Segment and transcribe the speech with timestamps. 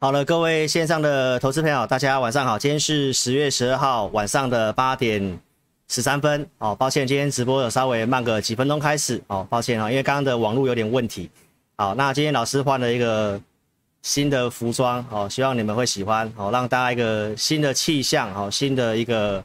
[0.00, 2.56] 好了，各位线上的投资朋友，大家晚上好。
[2.56, 5.40] 今天是十月十二号晚上的八点
[5.88, 6.48] 十三分。
[6.58, 9.20] 哦，抱歉，今天直播有稍微慢个几分钟开始。
[9.26, 11.28] 哦，抱歉啊，因为刚刚的网络有点问题。
[11.76, 13.40] 好，那今天老师换了一个
[14.02, 19.44] 新的服装，哦，希望你们会喜欢，哦，让大家一个新的气象，哦，新的一个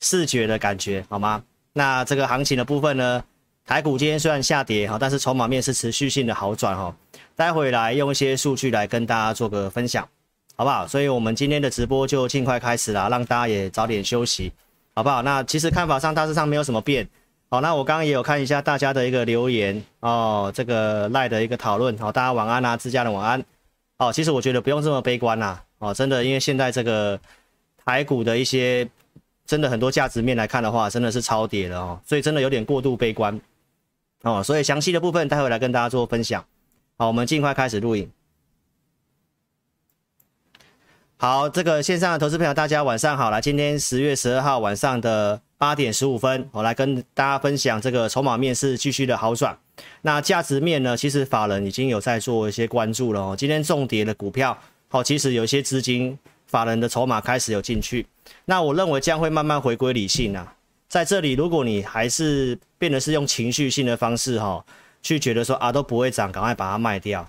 [0.00, 1.42] 视觉的感觉，好吗？
[1.74, 3.22] 那这个行情的部分呢，
[3.66, 6.96] 台股今天虽然下跌，哈，但是筹码面是持续性的好转，哈。
[7.40, 10.06] 待会来用一些数据来跟大家做个分享，
[10.56, 10.86] 好不好？
[10.86, 14.52] 所以我们今天的直播就尽快开始啦，让大家也早点休息，
[14.94, 15.22] 好不好？
[15.22, 17.08] 那其实看法上大致上没有什么变，
[17.48, 23.42] 好，那我刚刚也有看一下大家的一个留言哦，这个赖的一个讨论，好，大家晚安啊，自家的晚安，
[23.96, 27.18] 哦，其实我觉得不用这么悲观啦，哦，真的，因为现在这个
[27.86, 28.86] 台股的一些
[29.46, 33.40] 真的很多价值面来看的话，真的是超跌了哦，所以真的有点过度悲观
[34.24, 36.44] 哦，所以详细的部分待会来跟大家做分享。
[37.00, 38.10] 好，我们尽快开始录影。
[41.16, 43.40] 好，这个线上的投资朋友，大家晚上好了。
[43.40, 49.58] 今天十月十二号晚上的八点十五分，我来跟大家分享这个筹码面是继续的好转。
[50.02, 50.94] 那价值面呢？
[50.94, 53.34] 其实法人已经有在做一些关注了哦。
[53.34, 58.06] 今天重跌的股票，好，其实有一些资金法人的筹码开始有进去。
[58.44, 60.54] 那我认为将会慢慢回归理性啊。
[60.86, 64.62] 在这里，如果你还是变得是用情绪性的方式哈。
[65.02, 67.28] 去觉得说啊都不会涨，赶快把它卖掉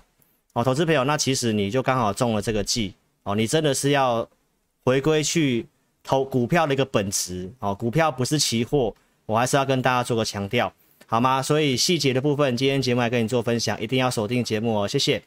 [0.52, 4.28] 哦，投资朋友，那其实你就刚好中了这个计哦，你真的是要
[4.84, 5.66] 回归去
[6.02, 8.94] 投股票的一个本质哦，股票不是期货，
[9.26, 10.72] 我还是要跟大家做个强调，
[11.06, 11.40] 好吗？
[11.42, 15.22] 所以细节的部分，今天节目来跟你做分享，一定要锁定节目哦，谢谢。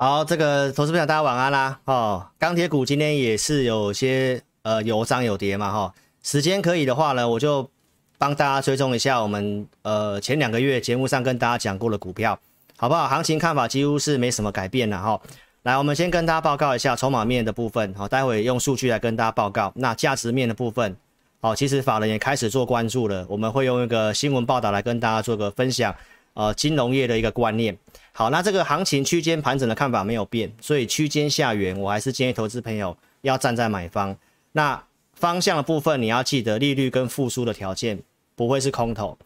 [0.00, 1.80] 好，这个投资朋友大家晚安啦！
[1.84, 5.92] 哦，钢铁股今天也是有些呃有涨有跌嘛哈。
[6.22, 7.68] 时间可以的话呢，我就
[8.16, 12.38] 帮大家追踪一下我们呃前两个月节目上跟大家讲过的股票，
[12.76, 13.08] 好不好？
[13.08, 15.20] 行情看法几乎是没什么改变了哈。
[15.64, 19.72] 来，我们先跟大家报告一下筹码面的部分，好，待会用数据来跟大家报告。
[19.74, 20.96] 那价值面的部分，
[21.40, 25.92] 好，其实法人也开始做关注了，我们会用一个新闻报道来跟大家做个分享，
[26.34, 27.76] 呃，金融业的一个观念。
[28.18, 34.16] 好，那这个行情区间盘整的看法没有变，所以区间下缘，我还是建议投资朋友要站在买方。
[34.50, 34.82] 那
[35.14, 37.96] 方向的部分，你要记得利率跟复苏的条件
[38.34, 39.16] 不会是空头。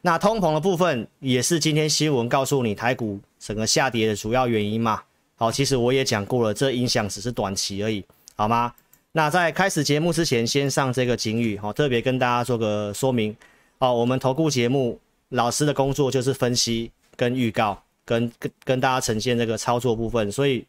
[0.00, 5.02] 那通膨的部分也是今天新闻告诉你台股整个下跌的主要原因嘛？
[5.36, 8.02] 好，其实我也讲过了，这影响只是短期而已，
[8.34, 8.72] 好吗？
[9.12, 13.36] 那在开始节目之前，先上这个警语，好，特别跟大家做个说明。
[13.78, 14.98] 好，我们投顾节目
[15.28, 17.82] 老师的工作就是分析跟预告。
[18.08, 20.64] 跟跟跟大家呈现这个操作部分，所以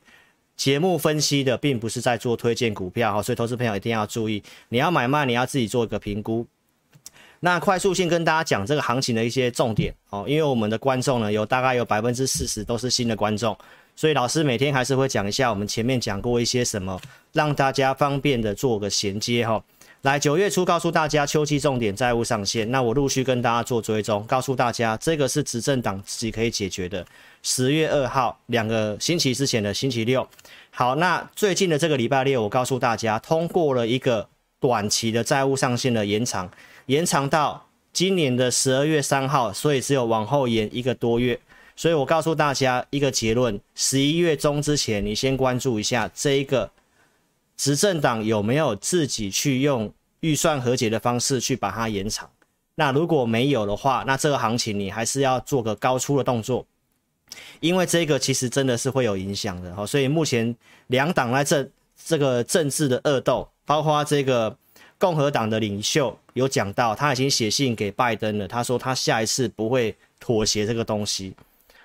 [0.58, 6.46] 节目分析的并不是在做推荐股票哈，所以投资朋友一定要注意，你要买卖你要自己做一个评估。
[7.40, 13.58] 那快速性跟大家讲这个行情的一些重点哦，因为我们的观众呢有大概有百分之四十都是新的观众，
[13.96, 17.00] 所以老师每天还是会讲一下我们前面讲过一些什么，
[17.32, 19.64] 让大家方便的做个衔接哈。
[20.04, 27.06] 来九月初告诉大家秋季重点债务上限，那我陆续跟大家做追踪，告诉大家这个是执政党自己可以解决的。
[27.44, 30.26] 十月二号两个星期之前的星期六，
[30.72, 34.26] 好，那最近的这个礼拜六，我告诉大家通过了一个
[34.62, 36.50] 短期的债务上限的延长，
[36.86, 41.38] 延长到今年的十二月三号，所以只有往后延一个多月。
[41.76, 46.72] 所以我告诉大家一个结论：十一月中之前，你先关注一下这一个。
[47.60, 52.30] 执政党有没有自己去用预算和解的方式去把它延长？
[52.76, 56.66] 那如果没有的话，那这个行情你还是要做个高出的动作，
[57.60, 59.86] 因为这个其实真的是会有影响的哈。
[59.86, 60.56] 所以目前
[60.88, 61.70] 两党在这
[62.06, 64.56] 这个政治的恶斗，包括这个
[64.98, 71.34] 共和党的领袖有讲到，他已经写信给拜登了，他说他下一次不会妥协这个东西。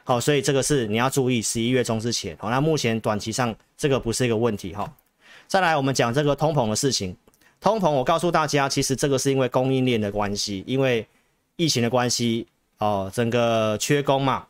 [0.05, 2.37] 好，所以这个是你要注意，十一月中之前。
[2.38, 4.88] 好，那目前短期上这个不是一个问题哈。
[5.46, 7.17] 再来，我们讲这个通膨的事情。
[7.61, 11.06] 通膨，我告诉大家，其实这个是因为供应链的关系，因为
[11.56, 12.46] 疫情的关系，
[12.76, 14.46] 哦，整个缺工嘛，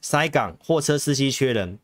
[0.00, 1.78] 塞港，货车司机缺人，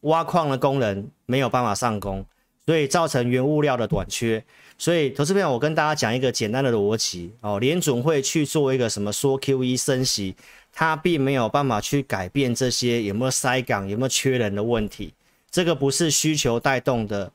[0.00, 2.26] 挖矿的工人没有办法上工，
[2.64, 4.42] 所以造成原物料的短缺。
[4.76, 10.34] 所以，投资朋友，我跟大家讲一个简单的逻辑哦，联总会去做一个什么说 QE 升息，
[10.72, 15.14] 它并没有办法去改变这些有没有塞港、有没有缺人的问题，
[15.48, 17.30] 这个不是需求带动的。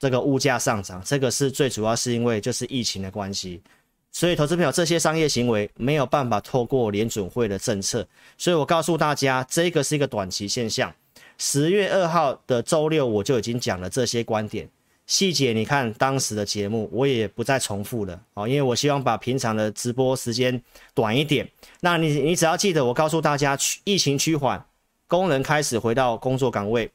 [0.00, 3.62] 这个物价上涨，这个是最主要是因为就是疫情的关系，
[4.10, 8.04] 所以投资朋友这些商业行为没有办法透过联准会的政策，
[8.38, 10.92] 所以我告诉大家，这个是一个短期现象。
[11.36, 14.68] 十月二号的周六我就已经讲了这些观点。
[15.06, 20.62] 细节你看当时的节目，我也不再重复了啊，因为我希望把平常的直播时间
[20.94, 21.46] 短一点。
[21.80, 24.64] 那你你只要记得我告诉大家，疫情趋缓，
[25.08, 26.88] 工人开始回到工作岗位，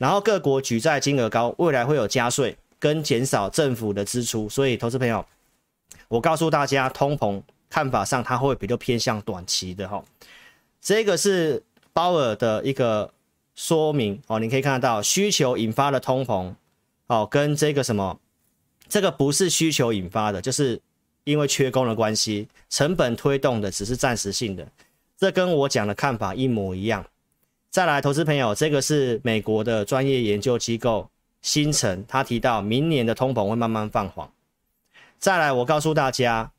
[0.00, 5.22] 然后各国举债金额高，未来会有加税跟减少政府的支出，所以投资朋友，
[6.08, 10.02] 我告诉大家，通膨看法上它会比较偏向短期的哈。
[10.80, 11.62] 这个是
[11.92, 13.12] 鲍尔的一个
[13.54, 16.54] 说明哦，你可以看得到需求引发的通膨。
[17.08, 18.18] 哦，跟这个什么，
[18.88, 20.80] 这个不是需求引发的，就是
[21.24, 24.66] 因为缺工的关系，成本推动的只是暂时性的，
[25.18, 27.04] 这跟我讲的看法一模一样。
[27.70, 31.08] 再来，投资朋友，这个是美国的专业研究机构
[31.40, 34.28] 新城，他提到明年的通膨会慢慢放缓。
[35.20, 36.50] 再来，我告诉大家，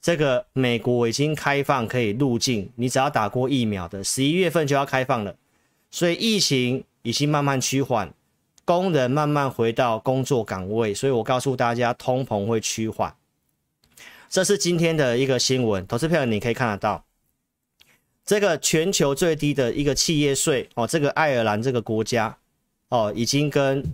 [0.00, 5.36] 这个美国已经开放可以入境，你只要打过疫苗的，十一月份就要开放了，
[5.90, 8.14] 所以疫情已经慢慢趋缓。
[8.64, 13.14] 工人慢慢回到工作岗位，所以我告诉大家，通膨会趋缓。
[14.30, 17.03] 这是今天的一个新闻，投资票你可以看得到，
[18.24, 22.36] 这个全球最低的一个企业税哦，这个爱尔兰这个国家
[22.88, 23.84] 哦，已经跟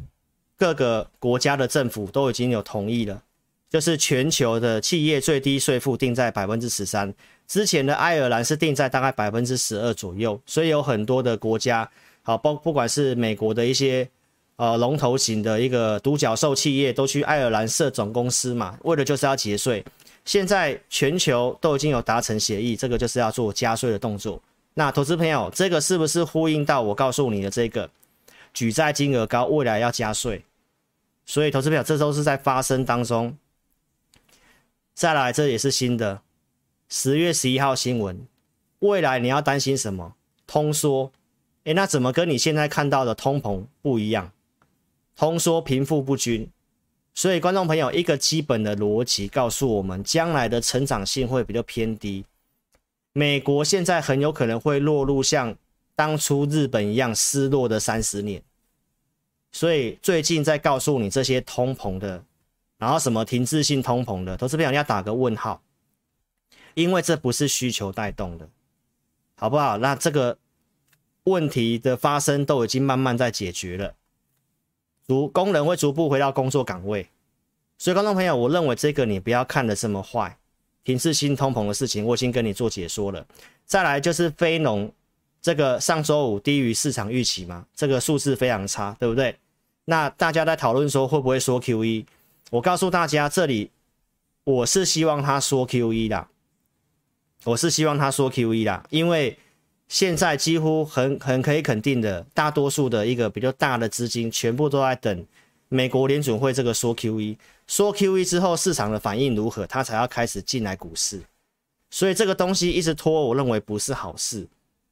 [0.57, 3.23] 各个国家的政府都已经有同意了，
[3.69, 7.13] 就是全球的企业最低税负定在百分之十三，
[7.49, 11.91] 之前的爱尔兰是定在大概百分之十二左右，所以有很多的国家，
[12.23, 14.09] 好，包不管是美国的一些。
[14.57, 19.83] 呃，龙头型的一个独角兽企业都去爱尔兰设总公司嘛，为的就是要节税。
[20.31, 24.41] 现在全球都已经有达成协议，这个就是要做加税的动作。
[24.75, 27.91] 那投资朋友，这个是不是呼应到我告诉你的这个
[28.55, 30.45] 举债金额高，未来要加税？
[31.27, 33.37] 所以投资朋友，这都是在发生当中。
[34.95, 36.23] 再来，这也是新的
[36.89, 38.25] 十月十一号新闻，
[38.79, 40.15] 未来你要担心什么？
[40.47, 41.11] 通缩？
[41.65, 44.31] 诶，那怎么跟你现在看到的通膨不一样？
[45.17, 46.49] 通缩贫富不均，
[47.15, 52.25] 所以观众朋友一个基本的逻辑告诉我们，将来的成长性会比较偏低。
[53.13, 55.55] 美国现在很有可能会落入像
[55.97, 58.43] 当初日本一样失落的三十年。
[59.53, 62.25] 所以最近在告诉你这些通膨的，
[62.79, 65.61] 然后什么停滞性通膨的，投资朋友要打个问号，
[66.75, 68.49] 因为这不是需求带动的，
[69.35, 69.77] 好不好？
[69.79, 70.39] 那这个
[71.25, 73.95] 问题的发生都已经慢慢在解决了。
[75.11, 77.05] 逐工人会逐步回到工作岗位，
[77.79, 80.39] 所以观众朋友，我认为这个你不要看的这么坏。
[80.85, 83.27] 停滞性通膨的事情，我已经跟你做解说了。
[83.67, 84.89] 再来就是非农，
[85.43, 89.37] 这个上周五低于市场预期嘛，这个数字非常差，对不对？
[89.87, 92.07] 那大家在讨论说会不会说 Q E？
[92.53, 93.73] 我告诉大家，这里
[94.45, 96.29] 我是希望他说 Q E 的，
[97.43, 99.37] 我是希望他说 Q E 的，因为。
[99.91, 105.27] 现在几乎很很可以肯定的，大多数的一个比较大的资金全部都在等
[105.69, 111.21] 美国联准会这个说 QE，说 QE 之后市场的反应如何，它才要开始进来股市。
[111.91, 114.47] 所以这个东西一直拖，我认为不是好事。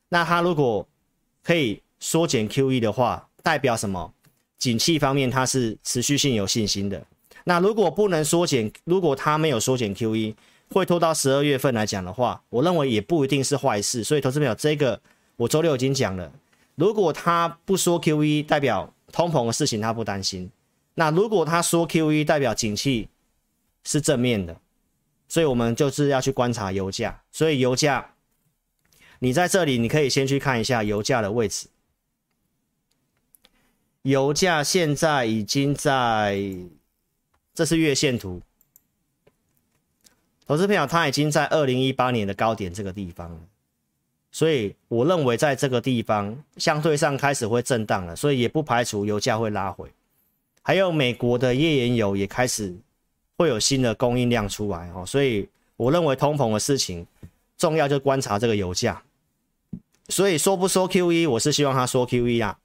[0.08, 0.84] 那它如果
[1.44, 4.12] 可以缩减 QE 的话，代表什么？
[4.58, 7.00] 景气方面它是持续性有信心的。
[7.44, 10.34] 那如果不能缩减，如果它没有缩减 QE。
[10.70, 14.04] 会拖到十二月份来讲的话，我认为也不一定是坏事。
[14.04, 15.00] 所以，投资朋友，这个
[15.36, 16.32] 我周六已经讲了。
[16.74, 20.48] 如果他不说 QE，代表通膨的事情他不担心；
[20.94, 23.08] 那如果他说 QE，代表景气
[23.82, 24.60] 是正面的。
[25.28, 27.22] 所以我们就是要去观察油价。
[27.32, 28.14] 所以油价，
[29.18, 31.66] 你在这里你可以先去看一下油价的位置。
[34.02, 36.40] 油价现在已经在，
[37.52, 38.40] 这是月线图。
[40.48, 43.38] 投资朋友，它已经在二零一八年的高点这个地方了，
[44.32, 49.92] 所以我认为在这个地方相对上开始会震荡了，所以也不排除油价会拉回。
[50.62, 52.74] 还有美国的页岩油也开始
[53.36, 57.06] 会有新的供应量出来哦，所以我认为通膨的事情
[57.58, 59.02] 重要就观察这个油价。
[60.08, 62.58] 所以说不说 QE，我是希望他说 QE 啊，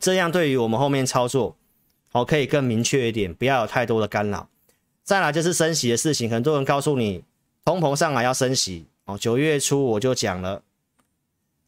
[0.00, 1.56] 这样对于我们后面操作
[2.10, 4.48] 哦可以更明确一点，不要有太多的干扰。
[5.04, 7.22] 再来就是升息的事情，很多人告诉你
[7.62, 9.18] 通膨上来要升息哦。
[9.18, 10.62] 九月初我就讲了，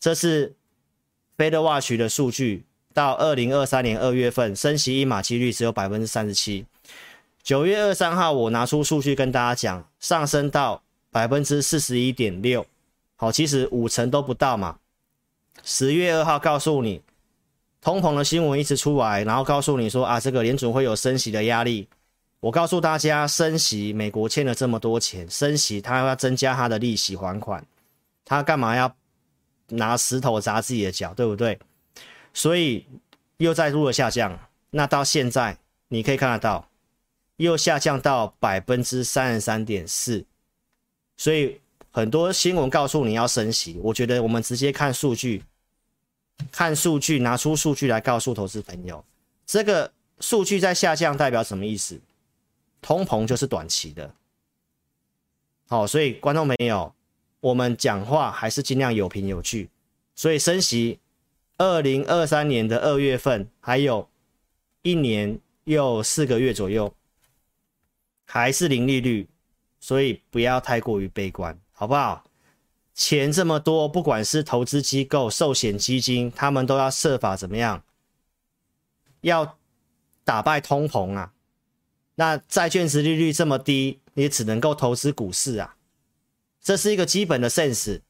[0.00, 0.54] 这是
[1.36, 2.64] Fed Watch 的数据，
[2.94, 6.64] 到二零二三年二月份升息一码几率只有百分之三十七。
[7.42, 12.66] 九月二三号我拿出数据跟大家讲，上升到百分之四十一点六，
[13.16, 14.78] 好，其实五成都不到嘛。
[15.62, 17.02] 十月二号告诉你
[17.82, 21.86] 通膨的新闻一直出来，然后告诉你说啊，这个联准会有升息的压力。
[22.46, 27.66] 我告诉大家，升息，美国欠了这么多钱，升息，他要增加他的利息还款，
[28.24, 28.94] 他干嘛要
[29.70, 31.58] 拿石头砸自己的脚，对不对？
[32.32, 32.86] 所以
[33.38, 34.38] 又在入了下降。
[34.70, 36.68] 那到现在你可以看得到，
[37.38, 40.24] 又下降到百分之三十三点四。
[41.16, 41.60] 所以
[41.90, 45.42] 很多新闻告诉你要升息，我觉得我们直接看数据，
[46.52, 49.04] 看数据，拿出数据来告诉投资朋友，
[49.44, 52.00] 这个数据在下降代表什么意思？
[52.86, 54.14] 通膨就是短期的，
[55.66, 56.94] 好，所以观众朋友，
[57.40, 59.68] 我们讲话还是尽量有凭有据。
[60.14, 61.00] 所以升息，
[61.58, 64.08] 二零二三年的二月份还有
[64.82, 66.94] 一年又四个月左右，
[68.24, 69.28] 还是零利率，
[69.80, 72.22] 所以不要太过于悲观，好不好？
[72.94, 77.82] 钱这么多，不管是投资机构、寿险基金，他们都要设法怎么样，
[79.22, 79.58] 要
[80.22, 81.32] 打败通膨啊。
[82.16, 85.76] 那债券值利率这么低，你只能够投资股市啊，
[86.62, 88.00] 这是一个基本的 sense。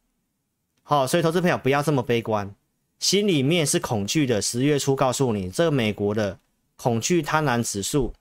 [0.82, 2.54] 好，所以投资朋友不要这么悲观，
[3.00, 4.40] 心里面是恐惧的。
[4.40, 6.38] 十月初告诉你，这个美国的
[6.76, 8.14] 恐惧贪婪指数，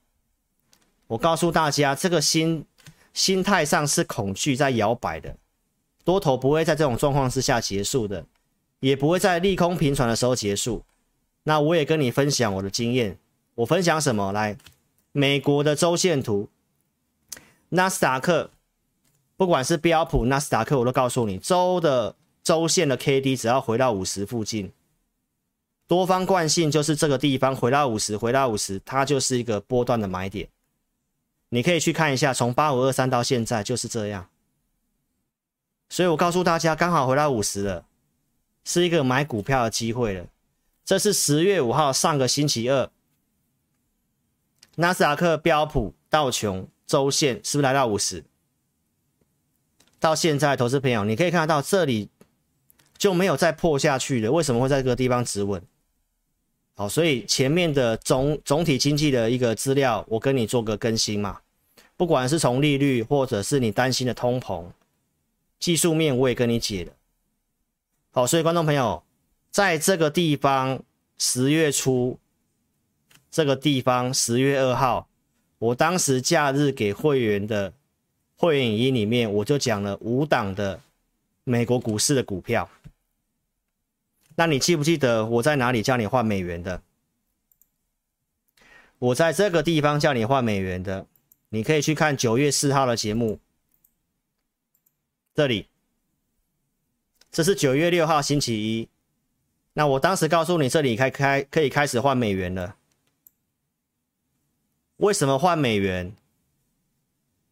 [1.06, 2.66] 我告诉大家，这个心
[3.14, 5.38] 心态上是恐惧在摇摆的，
[6.04, 8.26] 多头不会在这种状况之下结束的，
[8.80, 10.84] 也不会在利空频传的时候结束。
[11.44, 13.20] 那我也跟你分享我的经验，
[13.54, 14.58] 我分享什么来？
[15.18, 16.50] 美国的周线图，
[17.70, 18.52] 纳斯达克，
[19.38, 24.74] 不管是标普、纳斯达克，我都告诉你，周的周线的 K D 只要回到五十附近，
[25.88, 30.50] 多方惯性就是这个地方回到五十，回到五十，它就是一个波段的买点。
[31.48, 34.28] 你可以去看一下，从八五二三到现在就是这样。
[35.88, 37.86] 所以我告诉大家，刚好回到五十了，
[38.66, 40.28] 是一个买股票的机会了。
[40.84, 42.92] 这是十月五号，上个星期二。
[44.78, 48.24] 纳斯达克、标普、道琼周线是不是来到五十？
[50.00, 52.10] 到现在，投资朋友，你可以看得到这里
[52.98, 54.32] 就没有再破下去了。
[54.32, 55.62] 为什么会在这个地方止稳？
[56.76, 61.40] 好，所以前面的总总体经济的一个资料，我跟你做个更新嘛。
[61.96, 64.66] 不管是从利率，或者是你担心的通膨，
[65.58, 66.92] 技术面我也跟你解了。
[68.12, 69.02] 好，所以观众朋友，
[69.50, 70.84] 在这个地方
[71.18, 72.20] 十月初。
[73.36, 75.10] 这个地方十月二号，
[75.58, 77.74] 我当时假日给会员的
[78.38, 80.80] 会员影音里面，我就讲了五档的
[81.44, 82.70] 美国股市的股票。
[84.38, 86.82] 那你记不记得我在哪里叫你换美元的？
[89.00, 91.06] 我在这个地方叫你换美元的，
[91.50, 93.42] 你可以去看九月四号的节目。
[95.34, 95.68] 这里，
[97.30, 98.88] 这是九月六号星期一。
[99.74, 102.78] 那我当时告诉你，这里开开可以开始换美元了。
[104.98, 106.14] 为什么换美元？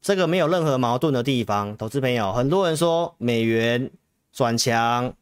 [0.02, 1.76] 这个没有任何矛盾的地方。
[1.76, 3.92] 投资朋友，很多人说美元
[4.32, 5.14] 转强，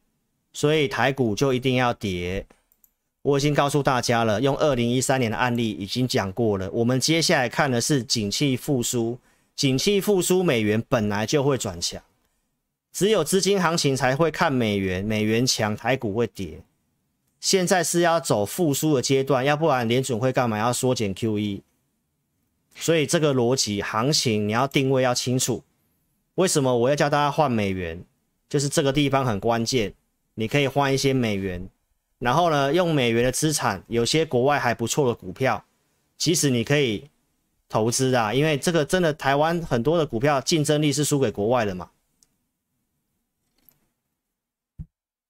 [0.53, 2.45] 所以台股就一定要跌。
[3.23, 6.69] 我已经告诉大家了，用二零一三年的案例已经讲过了。
[6.71, 9.17] 我们接下来看的是景气复苏，
[9.55, 12.01] 景气复苏，美元本来就会转强。
[12.91, 16.61] 只有资金行情才会看美元，美元强，台股会跌。
[17.39, 21.61] 现在是要走复苏的阶段，要不然联准会干嘛要缩减 QE？
[22.75, 25.63] 所以这个逻辑行情你要定位要清楚。
[26.35, 28.03] 为什么我要教大家换美元？
[28.49, 29.93] 就是这个地方很关键，
[30.33, 31.69] 你可以换一些美元，
[32.19, 35.63] 然后呢，用美元的资产，有些国外还不错的股票，
[36.17, 37.09] 其实你可以
[37.69, 38.33] 投资啊。
[38.33, 41.91] 因为这个真的台湾很多的股票竞争力是输给国外的嘛。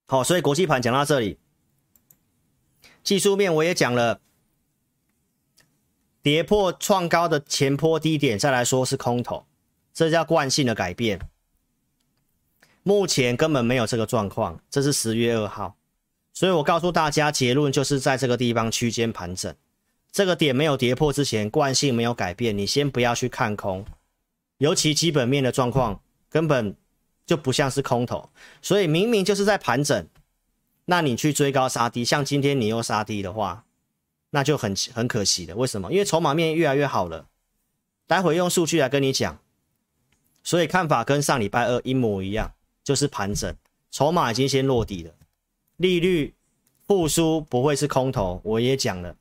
[0.07, 1.37] 好，所以国际盘讲到这里，
[3.03, 4.21] 技术面我也讲了。
[6.23, 9.45] 跌破创高的前坡低点，再来说是空头，
[9.93, 11.19] 这叫惯性的改变。
[12.83, 15.75] 目前根本没有这个状况，这是十月二号，
[16.33, 19.55] 所以我告诉大家，结论就是在这个地方区间盘整，
[20.11, 23.85] 这个点没有跌破之前，惯性没有改变，你先不要去看空，
[24.57, 26.75] 尤其基本面的状况根本
[27.25, 28.29] 就不像是空头，
[28.61, 30.07] 所以明明就是在盘整，
[30.85, 33.65] 那你去追高杀低，像今天你又杀低的话。
[34.31, 35.91] 那就很很可惜的，为什么？
[35.91, 37.27] 因为筹码面越来越好了。
[38.07, 39.39] 待会用数据来跟你讲，
[40.43, 43.55] 所以看法跟上礼拜二一模一样，就是盘整，
[43.89, 45.13] 筹码已经先落底了。
[45.77, 46.33] 利率
[46.85, 49.15] 复苏不会是空头，我也讲了，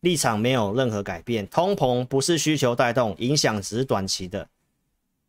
[0.00, 1.44] 立场没有任何改变。
[1.48, 4.48] 通膨不是需求带动，影响只是短期的。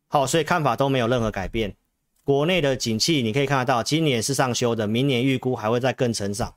[0.07, 1.75] 好，所以看法都没有任何改变。
[2.23, 6.55] 国内的景气你可以看得到，今年是上修的，明年预估还会再更成长。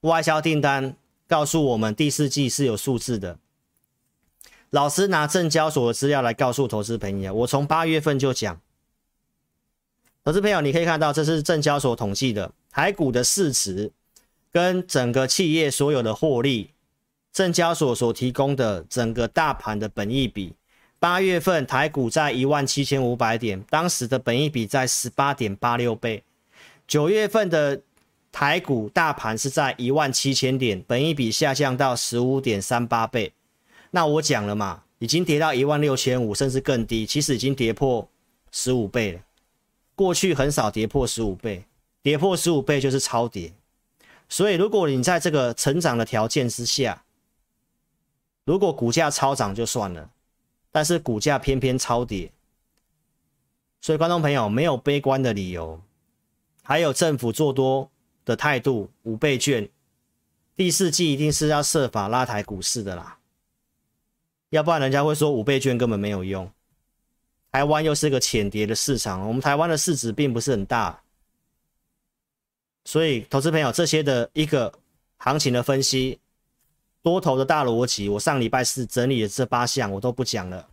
[0.00, 0.96] 外销订单。
[1.32, 3.38] 告诉我们第四季是有数字的，
[4.68, 8.60] 老师拿证交所的资料来告诉投资朋友，我从八月份就讲，
[10.22, 13.90] 投资朋友你可以看到，这是证交所统计的台股的市值
[14.50, 16.72] 跟整个企业所有的获利，
[17.32, 20.54] 证交所所提供的整个大盘的本益比。
[20.98, 26.22] 八月份台股在一万七千五百点，当时的本益比在十八点八六倍。
[26.86, 27.80] 九月份的
[28.32, 33.32] 台股大盘是在一万七千点，本益比下降到十五点三八倍。
[33.90, 38.08] 那我讲了嘛，已经跌到一万六千五，甚至更低，其实已经跌破
[38.50, 39.20] 十五倍了。
[39.94, 41.64] 过去很少跌破十五倍，
[42.02, 43.52] 跌破十五倍就是超跌。
[44.28, 47.04] 所以如果你在这个成长的条件之下，
[48.44, 50.10] 如果股价超涨就算了。
[50.74, 52.32] 但是股价偏偏超跌，
[53.82, 55.78] 所以观众朋友没有悲观的理由。
[56.62, 57.90] 还有政府做多
[58.24, 59.68] 的态度，五倍券，
[60.54, 63.18] 第四季一定是要设法拉抬股市的啦，
[64.50, 66.50] 要不然人家会说五倍券根本没有用。
[67.50, 71.02] 台湾又是个浅跌的市场，我们台湾的市值并不是很大，
[72.84, 74.72] 所以投资朋友这些的一个
[75.18, 76.18] 行情的分析。
[77.02, 80.68] 多头的大逻辑，我上礼拜四整理的这八项我都不讲了，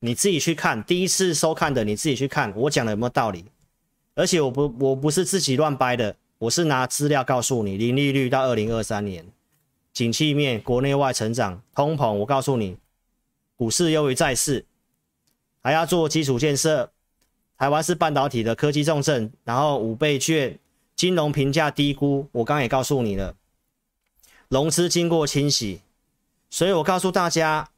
[0.00, 0.82] 你自己去看。
[0.82, 3.44] 第一次收看的你自己去看，我讲的有没有道理？
[4.14, 9.26] 而且我不我不是自己乱掰的，我是拿资料告诉你，零利率到二零二三年，
[9.92, 12.76] 景气面国内外成长，通膨，我告诉你，
[13.56, 14.64] 股市优于债市，
[15.60, 16.92] 还要做基础建设。
[17.56, 20.56] 台湾是半导体的科技重镇，然后五倍券，
[20.94, 23.34] 金融评价低估，我刚也告诉你了。
[24.46, 25.80] 融资经过清洗，
[26.48, 27.70] 所以我告诉大家，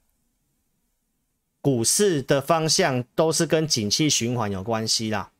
[1.63, 5.33] 股市的方向都是跟景气循环有关系啦，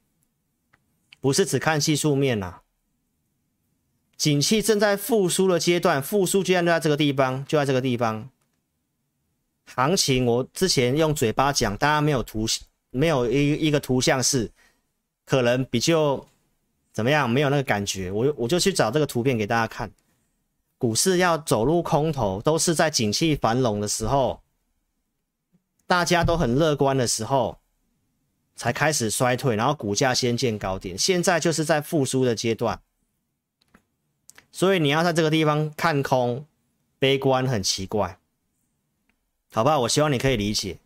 [1.21, 2.60] 不是只看技术面啦。
[4.21, 8.29] 景气正在复苏的阶段，复苏阶段就在这个地方，就在这个地方。
[9.65, 12.45] 行情我之前用嘴巴讲，大家没有图，
[12.91, 14.51] 没有一一个图像是，
[15.25, 16.23] 可能比较
[16.93, 18.11] 怎么样，没有那个感觉。
[18.11, 19.91] 我我就去找这个图片给大家看。
[20.77, 24.43] 股市要走入空头，都是在景气繁荣的时候，
[25.87, 27.59] 大家都很乐观的时候，
[28.55, 30.99] 才开始衰退，然后股价先见高点。
[30.99, 32.83] 现在就是在复苏的阶段，
[34.61, 36.45] 所以你要在这个地方看空、
[36.99, 38.19] 悲观，很奇怪，
[39.55, 39.79] 好吧？
[39.81, 40.77] 我希望你可以理解。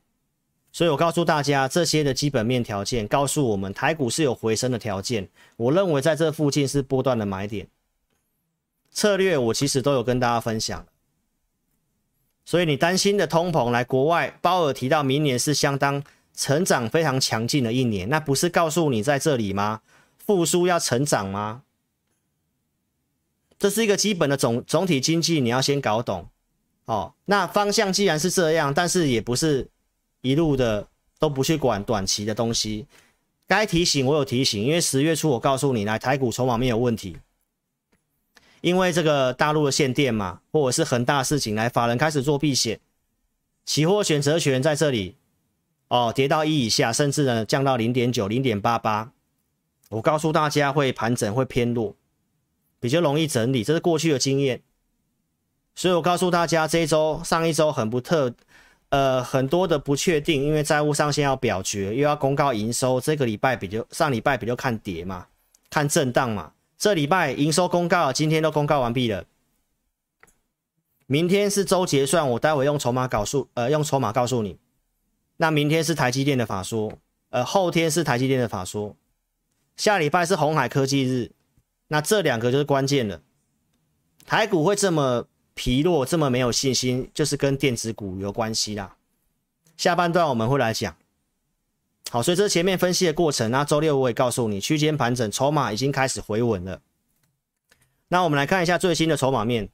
[0.71, 5.29] 所以我告诉大家，这些的基本面条件告诉我们，台股是有回升的条件。
[5.57, 7.67] 我认为在这附近是波段的买点。
[8.93, 10.87] 策略我其实都有跟大家分享，
[12.45, 16.01] 所以你担心的通膨来国外，鲍尔提到明年是相当
[16.33, 19.81] 成长非常强劲的一年，那不是告诉你在这里吗？
[20.25, 21.63] 复苏要成长吗？
[23.59, 26.29] 这是一个基本的总总体经济，你要先搞懂
[26.85, 27.14] 哦。
[27.27, 29.69] 那方向既然是这样，但是也不是
[30.21, 30.88] 一路的
[31.19, 32.87] 都不去管短期的东西，
[33.47, 37.17] 该提醒我有提醒，因为十月初我告诉你，来台股筹码面有问题。
[38.61, 42.81] 因为这个大陆的限电嘛，或者是很大事情，来法人开始做避险，
[43.67, 45.17] 期货选择权在这里
[45.88, 49.12] 哦，跌到一以下，甚至呢降到零点九、零点八八。
[49.90, 51.95] 我告诉大家会盘整，会偏弱，
[52.85, 54.61] 比较容易整理，这是过去的经验。
[55.75, 58.31] 所以我告诉大家，这一周、上一周很不特，
[58.90, 65.27] 呃，很多的不确定，因为债务上限要表决，又要公告营收，这个礼拜比较上礼拜比较看跌嘛，
[65.70, 66.53] 看震荡嘛。
[66.77, 69.25] 这礼拜营收公告，今天都公告完毕了。
[71.07, 74.59] 明天是周结算，我待会用筹码告诉，呃，用筹码告诉你。
[75.38, 76.92] 那明天是台积电的法说，
[77.31, 78.94] 呃，后天是台积电的法说，
[79.75, 81.31] 下礼拜是红海科技日。
[81.88, 83.23] 那这两个就是关键了。
[84.27, 88.97] 台股会这么疲弱，这么没有信心，就是跟电子股有关系啦。
[89.77, 90.97] 下半段我们会来讲。
[92.11, 93.51] 好，所以这是前面分析的过程。
[93.51, 96.81] 那周六我也告诉你，区间盘整，筹码已经开始回稳了。
[98.09, 99.68] 那我们来看一下最新的筹码面。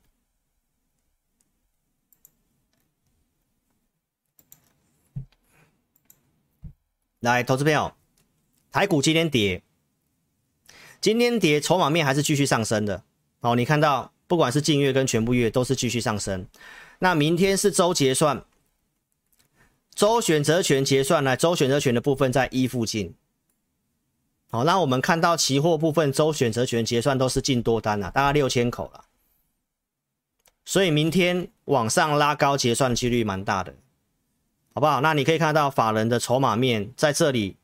[7.20, 7.92] 来，投资朋友，
[8.73, 9.62] 台股今天跌，
[11.01, 13.03] 今天跌，筹码面还是继续上升的。
[13.41, 16.47] 好，你看到，不管是近月跟全部月都是继续上升。
[16.99, 18.45] 那明天是周结算。
[19.95, 21.37] 周选择权结算呢？
[21.37, 23.15] 周选择权的部分在一附近。
[24.51, 29.05] 好，那我们看到期货部分周选择权结算都是进多单了，大概六千口了。
[30.67, 33.75] 所以明天往上拉高结算几率蛮大的，
[34.75, 35.01] 好不好？
[35.01, 37.57] 那你可以看到法人的筹码面在这里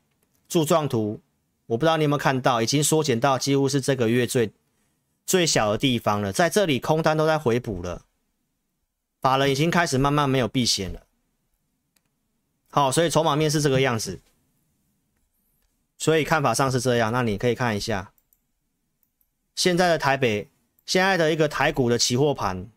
[0.49, 1.20] 柱状图，
[1.66, 4.52] 我不知道你有没有看到，已经缩减到几乎是这个月最
[5.26, 6.33] 最小的地方了。
[6.33, 8.05] 在这里空单都在回补了，
[9.20, 11.07] 法人已经开始慢慢没有避险了。
[12.70, 14.20] 好，所以筹码面是这个样子，
[15.98, 17.11] 所以看法上是这样。
[17.11, 18.12] 那你可以看一下
[19.55, 20.50] 现在的台北，
[20.85, 22.70] 现在的一个台股的期货盘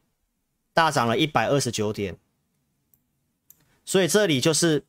[0.73, 2.17] 大涨了一百二十九点，
[3.85, 4.85] 所以这里就是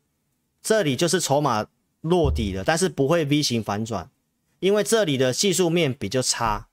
[0.63, 1.67] 这里就是筹码
[2.01, 4.11] 落底了，但是不会 V 型反转，
[4.59, 6.69] 因为这里的技术面比较差。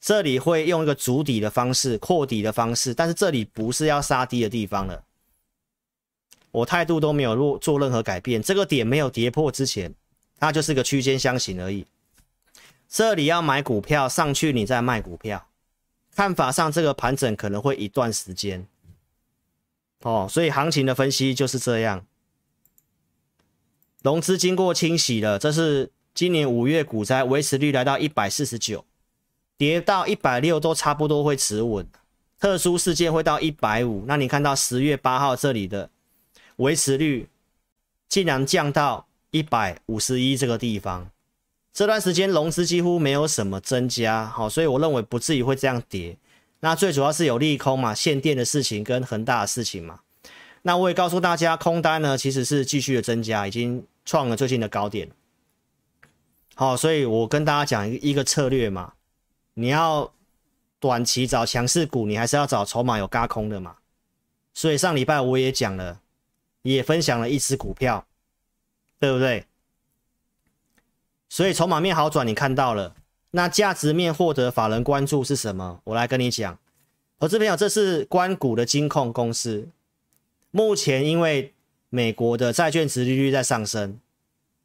[0.00, 5.02] 这里会用一个筑底的方式、扩底的方式，但是这里不是要杀低的地方了。
[6.52, 9.92] 我态度都没有做做任何改变，这个点没有跌破之前，
[10.38, 11.84] 它就是个区间箱型而已。
[12.88, 15.48] 这里要买股票上去，你再卖股票。
[16.14, 18.66] 看法上，这个盘整可能会一段时间。
[20.02, 22.06] 哦，所以行情的分析就是这样。
[24.08, 28.82] 融资经过清洗了，这是今年五月股灾维持率来到一百四十九。
[29.58, 31.86] 跌到一百六都差不多会持稳，
[32.40, 34.04] 特殊事件会到一百五。
[34.06, 35.90] 那你看到十月八号这里的
[36.56, 37.28] 维持率
[38.08, 41.10] 竟然降到一百五十一这个地方，
[41.74, 46.16] 这段时间融资几乎没有什么增加，好，所以我认为不至于会这样跌。
[46.60, 50.00] 那最主要是有利空嘛，限电的事情跟恒大的事情嘛。
[50.62, 55.10] 那我也告诉大家，空单呢其实是继续的增加，已经创了最近的高点。
[56.54, 58.94] 好，所以我跟大家讲一个策略嘛。
[59.52, 60.10] 你要
[60.80, 63.76] 短期找强势股，你还是要找筹码有轧空的嘛？
[64.54, 66.00] 所以上礼拜我也讲了，
[66.62, 68.06] 也分享了一只股票，
[68.98, 69.44] 对不对？
[71.28, 72.96] 所以筹码面好转，你看到了。
[73.32, 75.82] 那价值面获得法人关注是什么？
[75.84, 76.58] 我来跟你讲，
[77.18, 79.68] 投资朋友，这是关谷的金控公司。
[80.50, 81.52] 目前因为
[81.90, 83.98] 美国的债券值利率在上升，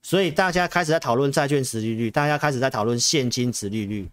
[0.01, 4.09] 所以大家开始在讨论债券值利率，大家开始在讨论现金值利率。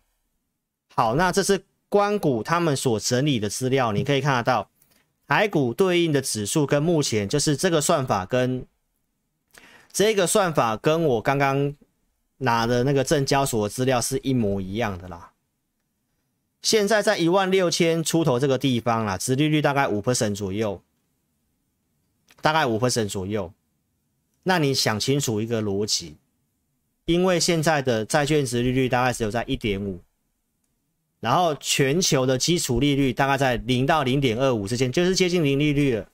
[0.94, 4.70] 好，那这是关谷他们所整理的资料，你可以看得到，
[5.26, 8.64] 台股对应的指数跟目前就是这个算法跟
[9.92, 11.74] 这个算法跟我刚刚
[12.38, 15.32] 拿的那个证交所的资料是一模一样的啦。
[16.62, 20.80] 现在在一万六千出头这个地方啦，殖利率大概五 percent 左右，
[22.40, 23.52] 大概五 percent 左右。
[24.42, 26.16] 那你想清楚一个逻辑，
[27.04, 30.00] 因为现在的债券值利率大概只有在一点五。
[31.20, 36.08] 然后全球的基础利率大概在零到零点二五之间，就是接近零利率了。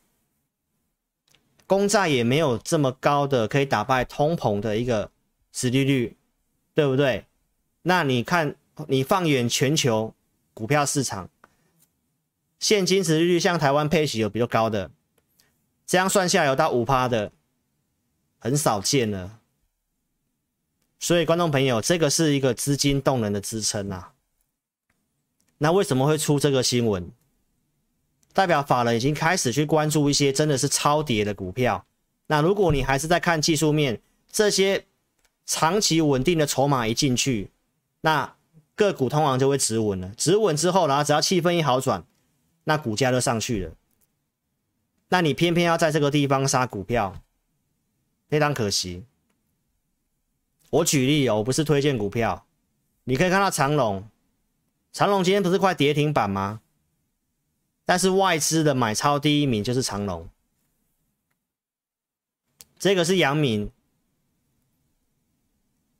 [1.64, 5.10] 公债也没有这么高的可以打败通膨的一个
[5.52, 6.16] 殖利率，
[6.74, 7.24] 对不对？
[7.82, 8.56] 那你看，
[8.88, 10.12] 你放眼全球
[10.52, 11.30] 股票市场，
[12.58, 14.90] 现金殖利率像台湾配息有比较高的，
[15.86, 17.30] 这样算下来有到五趴的，
[18.38, 19.38] 很少见了。
[20.98, 24.12] 所以观众朋友，这个是一个资金动能的支撑啊。
[25.58, 27.10] 那为什么会出这个新闻？
[28.32, 31.86] 代表法人已经开始去关注一些真的是超跌的股票。
[32.26, 34.84] 那如果你还是在看技术面，这些
[35.46, 37.50] 长期稳定的筹码一进去，
[38.00, 38.34] 那
[38.74, 40.12] 个股通常就会止稳了。
[40.16, 42.04] 止稳之后，然后只要气氛一好转，
[42.64, 43.72] 那股价就上去了。
[45.08, 47.22] 那你偏偏要在这个地方杀股票，
[48.28, 49.04] 非常可惜。
[50.70, 52.46] 我举例哦，我不是推荐股票，
[53.04, 54.08] 你可以看到长龙。
[54.92, 56.60] 长隆今天不是快跌停板吗？
[57.84, 60.28] 但是外资的买超第一名就是长隆，
[62.78, 63.70] 这个是阳明，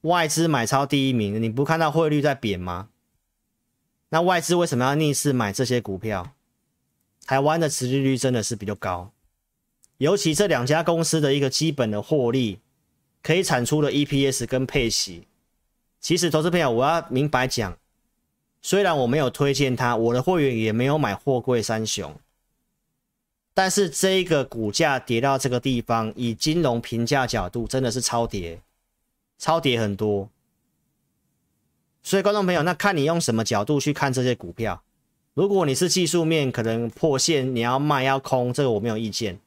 [0.00, 2.88] 外资买超第一名，你不看到汇率在贬吗？
[4.08, 6.35] 那外资为什么要逆势买这些股票？
[7.26, 9.10] 台湾的持利率真的是比较高，
[9.98, 12.60] 尤其这两家公司的一个基本的获利，
[13.20, 15.26] 可以产出的 EPS 跟配息，
[16.00, 17.76] 其实投资朋友我要明白讲。
[18.62, 22.16] 虽然我没有推荐它，我的会员也没有买货柜三雄，
[23.52, 28.60] 但是这个股价跌到这个地方，以金融评价角度，真的是超跌，
[29.36, 30.28] 超跌很多。
[32.02, 34.82] 所以观众朋友，那看你用什么角度去看这些股票。
[35.36, 39.38] 如果你是技术面可能破线，你要卖要空，这个我没有意见。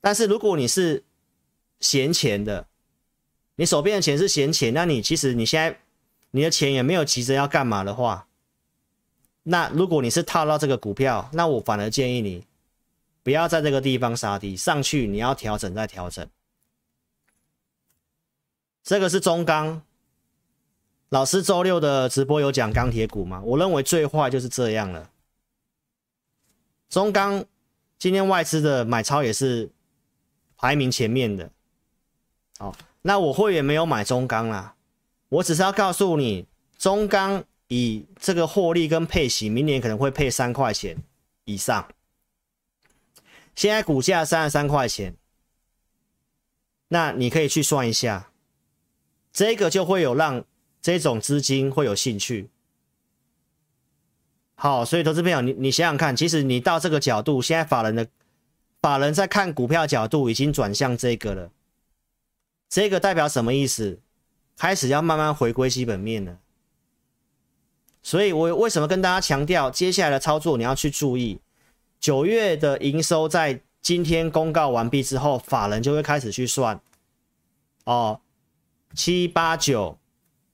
[0.00, 1.04] 但是如果你是
[1.78, 2.66] 闲钱的，
[3.54, 5.78] 你手边的钱是闲钱，那你其实你现在
[6.32, 8.26] 你的钱也没有急着要干嘛的话。
[9.44, 12.44] 那如果你是套到这个股票，那我反而建议你
[13.22, 16.26] 不要在这个地方杀低，上去你要调整再调整。
[18.82, 19.82] 这个是中钢，
[21.10, 23.40] 老师周六的直播有讲钢铁股吗？
[23.44, 25.10] 我认为最坏就是这样了。
[26.92, 27.42] 中钢
[27.98, 29.70] 今天外资的买超也是
[30.58, 31.50] 排名前面的。
[32.58, 34.74] 好，那我会员没有买中钢啦，
[35.30, 37.42] 我只是要告诉你中钢。
[37.68, 40.94] 以这个获利跟配息，明年可能会配三块钱
[41.46, 41.88] 以上。
[43.54, 45.16] 现在股价三十三块钱，
[46.88, 48.30] 那你可以去算一下，
[49.32, 50.44] 这个就会有让
[50.82, 52.50] 这种资金会有兴趣。
[54.62, 58.06] 好，所以投资朋友，你你想想看，其实你到这个角度，现在法人的
[58.80, 61.50] 法人在看股票角度已经转向这个了，
[62.68, 63.98] 这个代表什么意思？
[64.56, 66.38] 开始要慢慢回归基本面了。
[68.04, 71.40] 所以我为什么跟大家强调，接下来的操作你要去注意，
[71.98, 76.80] 九月的营收在今天公告完毕之后，法人就会开始去算，
[77.82, 78.20] 哦，
[78.94, 79.98] 七八九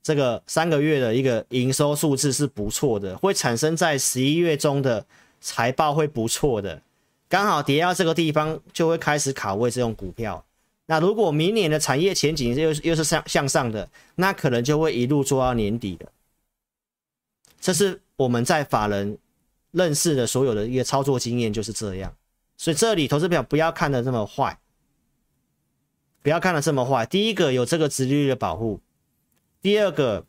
[0.09, 5.05] 这个三个月的一个营收数字是不错的，会产生在十一月中的
[5.38, 6.81] 财报会不错的，
[7.29, 10.42] 刚好跌到这个地方就会开始卡位这种股票。
[10.87, 16.11] 那如果明年的产业前景又又是向向上的，那可能就会一路做到年底的。
[17.61, 19.18] 这是我们在法人
[19.73, 22.11] 认识的所有的一个操作经验就是这样，
[22.57, 24.59] 所以这里投资表不要看的这么坏，
[26.23, 27.05] 不要看的这么坏。
[27.05, 28.81] 第一个有这个直率的保护，
[29.61, 30.25] 第二个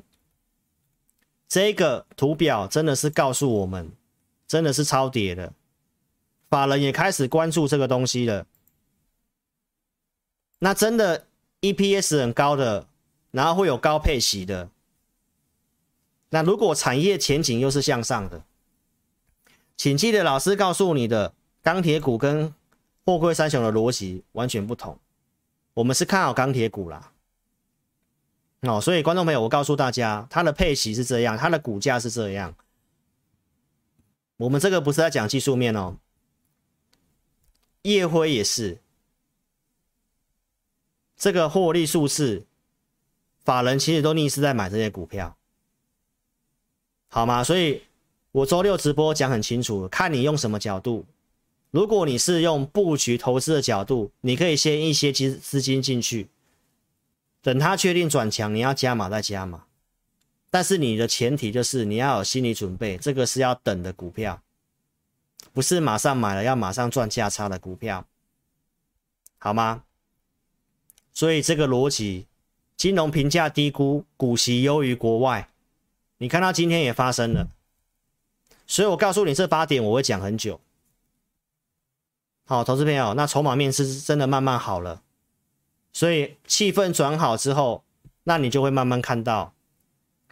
[1.48, 3.92] 这个图表真的是告诉我们，
[4.48, 5.54] 真的是超跌的，
[6.50, 8.46] 法人也开始关注这个东西了。
[10.60, 11.26] 那真的
[11.62, 12.88] EPS 很高的，
[13.32, 14.70] 然后会有高配息的。
[16.32, 18.44] 那如果产业前景又是向上的，
[19.78, 22.54] 请记得老师告诉你的钢铁股跟
[23.06, 25.00] 货柜三雄的逻辑完全不同。
[25.74, 27.12] 我们是看好钢铁股啦，
[28.62, 32.54] 哦，所以观众朋友，我告诉大家，它的配息是这样，它的股价是这样。
[34.38, 35.98] 我们这个不是在讲技术面哦，
[37.84, 38.80] 夜辉也是，
[41.16, 42.46] 这个获利数字，
[43.44, 45.38] 法人其实都逆势在买这些股票。
[47.08, 47.44] 好吗？
[47.44, 47.84] 所以
[48.32, 51.06] 我周六直播讲很清楚，看你用什么角度。
[51.72, 56.28] 如果你是用布局投资的角度，你可以先一些资资金进去，
[57.50, 59.64] 等它确定转强，你要加码再加码。
[60.52, 64.44] 但是你的前提就是你要有心理准备，这个是要等的股票，
[65.52, 68.06] 不是马上买了要马上赚价差的股票，
[69.40, 69.82] 好吗？
[71.12, 72.28] 所以这个逻辑，
[72.78, 75.50] 金融评价低估，股息优于国外。
[76.20, 77.50] 你看到今天也发生了，
[78.68, 80.62] 所以我告诉你这八点我会讲很久。
[82.46, 85.02] 好，投资朋友，那筹码面是真的慢慢好了，
[85.92, 87.84] 所以气氛转好之后，
[88.24, 89.54] 那你就会慢慢看到，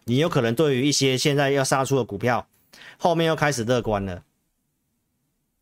[0.06, 2.48] 你有可能对于一些现在要杀出的股票，
[2.98, 4.24] 后面又开始乐观了。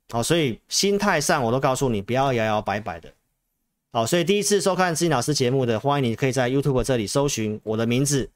[0.10, 3.12] 好，所以心态上我都告诉你，不要摇摇摆摆的。
[3.92, 8.30] 好，所以第一次收看志老师节目的，欢迎你可以在 YouTube 这里搜寻我的名字。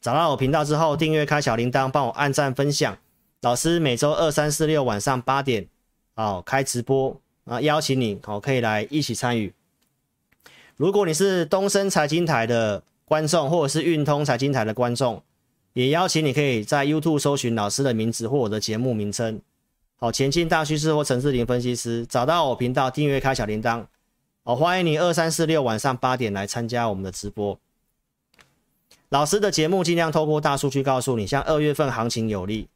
[0.00, 2.96] 找到我频道之后，订阅开小铃铛，帮我按赞分享。
[3.40, 5.66] 老师每周二、三、四、六晚上八点，
[6.14, 9.52] 哦，开直播啊，邀请你哦，可以来一起参与。
[10.82, 15.22] 如果你是东森财经台的观众，或者是运通财经台的观众，
[15.74, 19.40] 也邀请你可以在 YouTube 搜寻老师的名字或我的节目名称，
[20.00, 23.84] 好，前进大趋势或陈志林分析师，找到我频道，订阅开小铃铛，
[24.42, 27.56] 好，欢迎你二、三、四、六晚上八点来参加我们的直播。
[29.10, 32.66] 老师的节目尽量透过大数据告诉你，像二月份行情有利，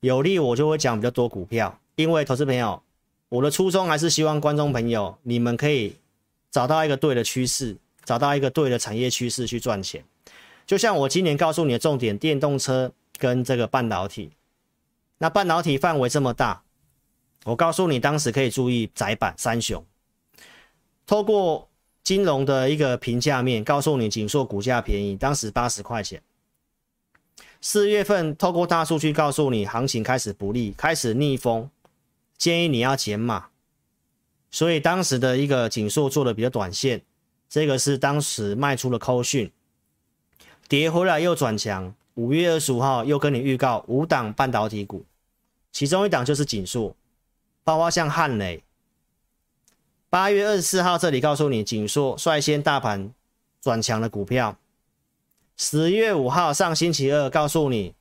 [0.00, 2.82] 有利我就会讲比较多股票，因为投资朋友，
[3.28, 5.94] 我的初衷还是希望观众朋友你们可以
[6.52, 10.04] 找到一个对的趋势，找到一个对的产业趋势去赚钱。
[10.64, 14.30] 就像我今年告诉你的重点，电动车跟这个半导体，
[15.18, 16.62] 那半导体范围这么大，
[17.46, 19.84] 我告诉你当时可以注意窄板三雄，
[21.04, 21.68] 透过。
[22.04, 26.20] 金融的一个评价面告诉你，锦硕股价便宜，当时八十块钱。
[27.60, 31.70] 四月份透过大数据告诉你，行情开始不利，开始逆风，
[32.36, 33.51] 建议你要减码。
[34.52, 37.02] 所以当时的一个锦硕做的比较短线，
[37.48, 39.50] 这个是当时卖出了扣讯，
[40.68, 41.92] 跌回来又转强。
[42.14, 45.04] 五月二十五号又跟你预告五档半导体股，
[45.72, 46.94] 其中一档就是锦硕，
[47.64, 48.62] 包括像汉磊。
[50.10, 53.14] 八月二十四号，这里告诉你，锦硕率先大盘
[53.62, 54.58] 转强的股票。
[55.56, 57.94] 十月五号，上星期二，告诉你，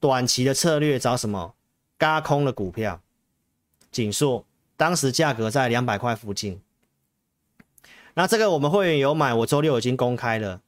[0.00, 1.54] 短期的策略找什么？
[1.98, 3.02] 嘎空的股票。
[3.90, 6.60] 锦硕当时价格在两百块附近。
[8.14, 10.60] 那这个我们会员有买，我周六已经公开了。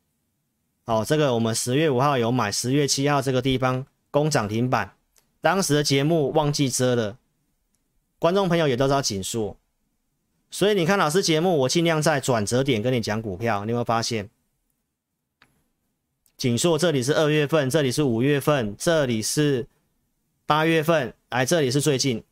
[0.87, 4.95] 哦，这个我们十月五号有买，十月七号这个地方攻涨停板。
[5.41, 7.19] 当时的节目忘记遮了，
[8.19, 9.57] 观众朋友也都知道锦硕。
[10.51, 14.31] 所以你看老师节目，我尽量在转折点跟你讲股票，你有没有发现？
[16.37, 19.67] 锦硕这里是二月份，这里是五月份，这里是
[20.47, 22.23] 八月份，来这里是最近，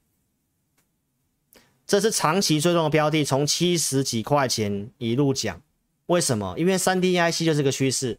[1.93, 5.61] 这是长期追踪的标的，从七十几块钱一路讲，
[6.07, 6.55] 为什么？
[6.57, 8.17] 因为三 D IC 就是个趋势，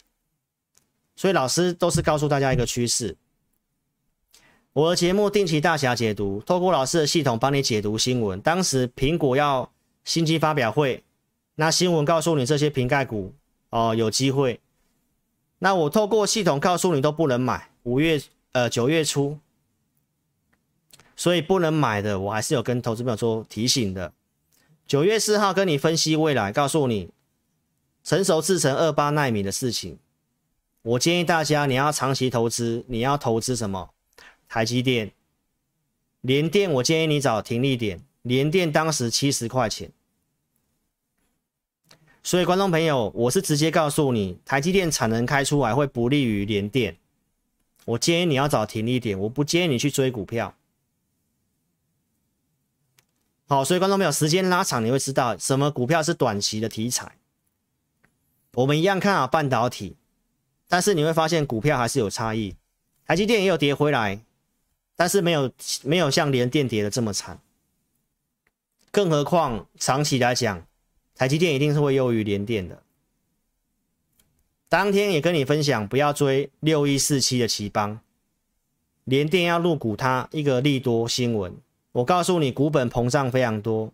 [1.15, 3.17] 所以老师都是告诉大家一个趋势。
[4.73, 8.39] 我的节目定期大侠解读，透过老师的系统帮你解读新闻。
[8.41, 9.67] 当时苹果要
[10.03, 11.03] 新机发表会，
[11.55, 13.33] 那新闻告诉你这些瓶盖股
[13.71, 14.59] 哦有机会，
[15.57, 17.71] 那我透过系统告诉你都不能买。
[17.81, 19.39] 五月呃九月初，
[21.15, 24.13] 所以不能买的，我还是有跟投资朋友做提醒的。
[24.85, 27.09] 九月四号跟你分析未来，告诉你
[28.03, 29.97] 成熟制成二八纳米的事情。
[30.81, 33.91] 我建议大家，你要长期投资，你要投资什么？
[34.49, 35.11] 台积电、
[36.21, 38.01] 联电，我建议你找停利点。
[38.23, 39.91] 联电当时七十块钱，
[42.23, 46.95] 所以观众朋友，我是直接告诉你，台积电产能开出来会不利于联电。
[47.83, 50.55] 我建议你要找停利点，我不建议你去追股票。
[53.53, 57.17] 好，所以观众朋友，时间拉长，你会知道什么股票是短期的题材。
[58.55, 59.95] 我们一样看好半导体，
[60.67, 62.55] 但是你会发现股票还是有差异。
[63.05, 64.23] 台积电也有跌回来，
[64.95, 65.51] 但是没有
[65.83, 67.39] 没有像联电跌的这么惨。
[68.89, 70.65] 更何况长期来讲，
[71.13, 72.81] 台积电一定是会优于联电的。
[74.67, 77.99] 当天也跟你分享，不要追六一四七的奇邦，
[79.03, 81.55] 联电要入股它一个利多新闻。
[81.93, 83.93] 我告诉你，股本膨胀非常多，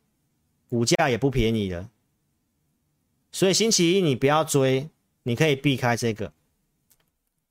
[0.69, 1.89] 股价也不便宜了。
[3.31, 4.89] 所以星期一你不要追，
[5.23, 6.31] 你可以避开这个。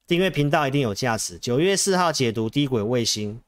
[0.06, 1.38] 订阅频道一定有价值。
[1.38, 3.42] 九月四号解读低轨卫星，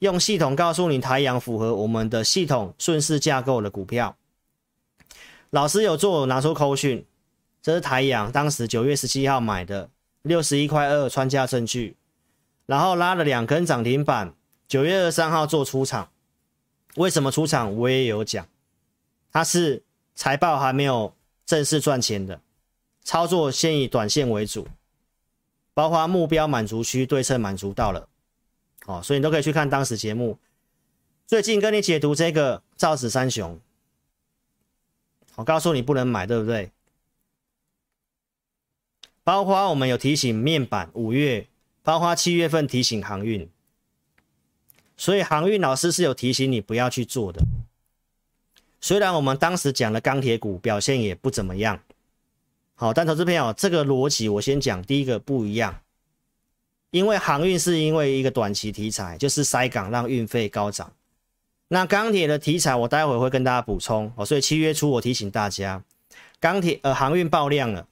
[0.00, 4.16] 用系统告诉你台阳符合我们的系统顺势架构的股票。
[5.50, 7.06] 老师有做拿出扣讯，
[7.62, 9.88] 这是台阳，当时九月十七号买的
[10.22, 11.96] 六十一块二，穿价证据，
[12.66, 14.34] 然后拉了两根涨停板。
[14.66, 16.08] 九月二三号做出场。
[16.96, 17.74] 为什么出场？
[17.76, 18.46] 我也有讲，
[19.32, 19.82] 它是
[20.14, 22.40] 财报还没有正式赚钱的，
[23.02, 24.68] 操作先以短线为主，
[25.72, 28.08] 包括目标满足区对称满足到了，
[28.86, 30.38] 哦，所以你都可以去看当时节目。
[31.26, 33.58] 最近跟你解读这个造纸三雄，
[35.34, 36.70] 我告诉你不能买，对不对？
[39.24, 41.48] 包括我们有提醒面板五月，
[41.82, 43.50] 包括七月份提醒航运。
[44.96, 47.42] 所以航运老师是有提醒你不要去做的。
[48.80, 51.80] 虽然我们当时讲的钢铁股表现也不怎么样，
[52.74, 55.80] 好，但投资朋友这个逻辑我先讲，第一个不一样，
[56.90, 60.92] 因为航运是因为一个短期题材，就是塞港让运费高涨。
[61.68, 65.82] 那钢铁的题材我待会会跟大家补充哦，所以七月初我提醒大家，
[66.38, 67.88] 钢铁呃航运爆量了，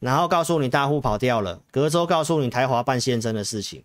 [0.00, 3.84] 然后告诉你大户跑掉了，隔周告诉你台华办现增的事情。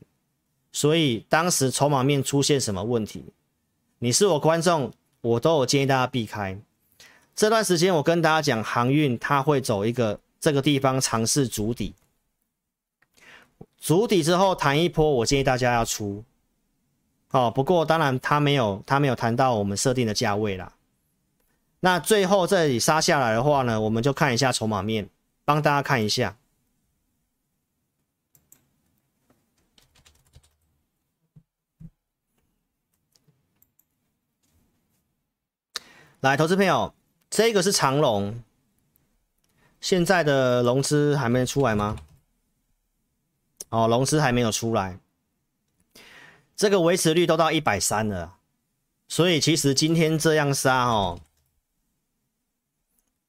[0.74, 3.24] 所以当时筹码面出现什么问题？
[4.00, 6.60] 你是我观众，我都有建议大家避开。
[7.36, 11.94] 这段时间我跟大家讲，航运它会走一个这个地方尝试筑底，
[13.80, 16.24] 筑底之后弹一波，我建议大家要出。
[17.32, 20.74] 哦，不过当然它没有它没有谈到我们设定的价位啦。
[21.80, 25.10] 那最后这里杀下来的话呢，我们就看一下筹码面，
[25.46, 26.36] 帮大家看一下。
[36.24, 36.96] 来，投资朋友，
[37.30, 38.42] 这个是长龙，
[39.82, 41.98] 现在的融资还没出来吗？
[43.68, 44.98] 哦，融资还没有出来，
[46.56, 48.38] 这个维持率都到一百三了，
[49.10, 51.20] 所以其实今天这样杀哦，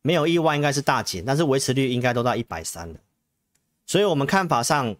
[0.02, 3.00] 没有意外应该是大减，但是维持率应该都到一百三了，
[3.86, 4.94] 所以我们看法上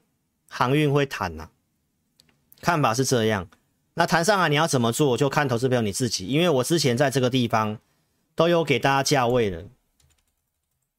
[0.49, 1.49] 航运会弹呐，
[2.61, 3.49] 看法是这样。
[3.95, 7.79] 那谈上来你要怎么做，就看投资朋友你自己，因为我之前在这个地方
[8.35, 9.63] 都有给大家价位了。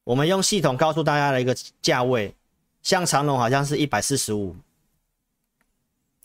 [0.04, 2.34] 我们用系统告诉大家的一个价位，
[2.82, 4.56] 像长龙好像是一百四十五，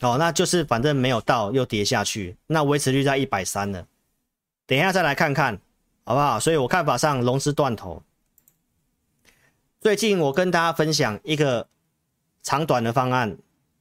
[0.00, 3.86] 哦，那就是反正没有到又跌下去，那维持率在一百三了。
[4.66, 5.60] 等一下再来看看
[6.04, 6.40] 好不好？
[6.40, 8.02] 所以我看法上龙是断头。
[9.80, 11.66] 最近我跟大家分享一个
[12.42, 13.36] 长短的方案，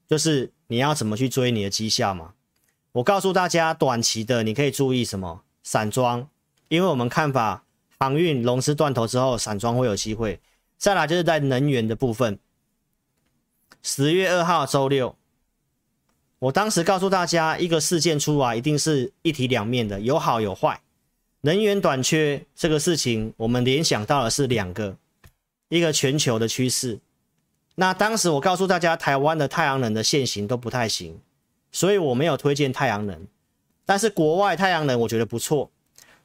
[0.10, 2.34] 就是你要怎么去追你的绩效嘛。
[2.94, 5.44] 我告诉大家，短期的你可以注意什么？
[5.64, 6.28] 散装，
[6.68, 7.64] 因为我们看法
[7.98, 10.40] 航运龙资断头之后，散装会有机会。
[10.78, 12.40] 再来就是在能源的部分，
[13.82, 15.16] 十月二号周六，
[16.40, 20.82] 我当时告诉大家，一个事件出来一定是一体两面的，有好有坏。
[21.42, 24.98] 能源短缺这个事情，我们联想到的是两个，
[25.70, 27.00] 一个全球的趋势。
[27.76, 31.20] 那当时我告诉大家，台湾的太阳能的现行都不太行。
[31.72, 33.28] 所以我没有推荐太阳能，
[33.86, 35.72] 但是国外太阳能我觉得不错，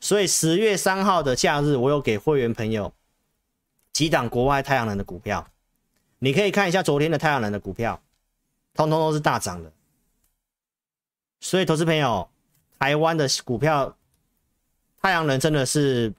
[0.00, 2.92] 所以十月三号的假日我有给会员朋友
[3.92, 5.48] 几档国外太阳能的股票，
[6.18, 8.02] 你可以看一下昨天的太阳能的股票，
[8.74, 9.72] 通通都是大涨的。
[11.40, 12.28] 所以，投资朋友，
[12.78, 13.96] 台湾的股票
[15.00, 16.12] 太阳能真的是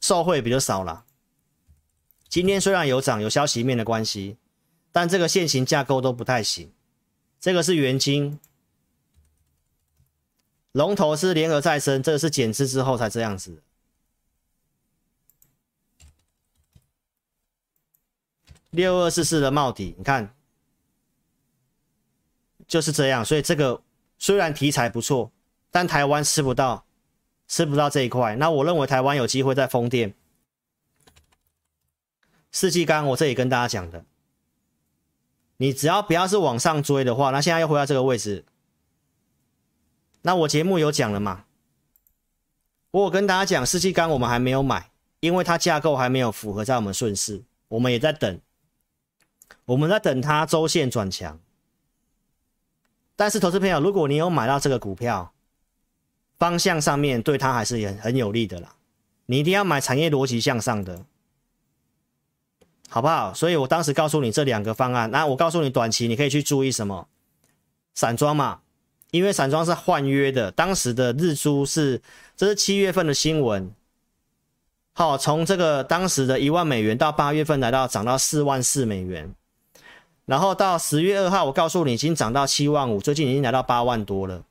[0.00, 1.04] 受惠比较少了。
[2.28, 4.36] 今天虽然有涨，有消息面的关系，
[4.90, 6.72] 但这个现行架构都不太行。
[7.38, 8.40] 这个是元金，
[10.72, 13.62] 龙头是联合再生，这个是减资之后才这样子。
[18.70, 20.34] 六二四四的帽底，你看
[22.68, 23.24] 就是这样。
[23.24, 23.80] 所以这个
[24.18, 25.32] 虽然题材不错，
[25.70, 26.84] 但台湾吃不到，
[27.48, 28.36] 吃不到这一块。
[28.36, 30.14] 那我认为台湾有机会在风电。
[32.52, 34.04] 四季钢，我这里跟大家讲的，
[35.58, 38.44] 你只要不要是往上追的话，那现在又回到这个位置，
[40.22, 41.44] 那我节目有讲了嘛？
[42.90, 44.90] 我有跟大家讲，四季钢我们还没有买，
[45.20, 48.40] 因为它架构还没有符合在我们顺势，我们也在等，
[49.66, 51.38] 我们在等它周线转强。
[53.14, 55.32] 但是投资朋友，如果你有买到这个股票，
[56.38, 58.76] 方向上面对它还是很很有利的啦，
[59.24, 61.04] 你一定要买产业逻辑向上的。
[62.88, 63.34] 好不好？
[63.34, 65.10] 所以我当时告诉你这两个方案。
[65.10, 67.08] 那我告诉你，短期你可以去注意什么？
[67.94, 68.60] 散装嘛，
[69.10, 70.50] 因为散装是换约的。
[70.52, 72.00] 当时的日租是，
[72.36, 73.74] 这是七月份的新闻。
[74.94, 79.34] 好，从这个当时的一万美元到八月份来到涨到四万四美元，
[80.24, 84.44] 然后到十月二号，我告诉你已经涨到七万五，最近已经来到八万多了。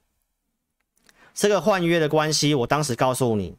[1.33, 3.55] 这个换约的关系，我当时告诉你，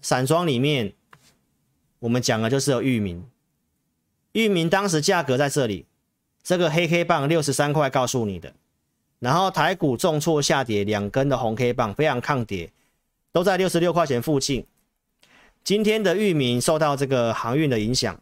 [0.00, 0.94] 散装里面。
[2.00, 3.26] 我们讲的就是有域名，
[4.32, 5.86] 域名当时价格在这里，
[6.42, 8.54] 这个黑 K 棒六十三块告诉你的，
[9.18, 12.72] 然后台股重挫下跌，两根的红 K 棒非常抗跌，
[13.32, 14.66] 都在六十六块钱附近。
[15.62, 18.18] 今天的域名受到这个航运的影响，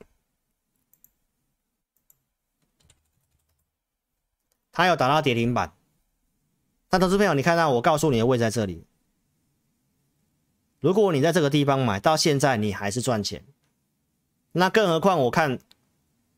[4.72, 5.72] 它有打到跌停板。
[6.90, 8.82] 那投资朋友，你看到我告诉你的位在这里，
[10.80, 13.44] 如果你在这个地方买到现在，你还是赚钱。
[14.58, 15.58] 那更何况，我看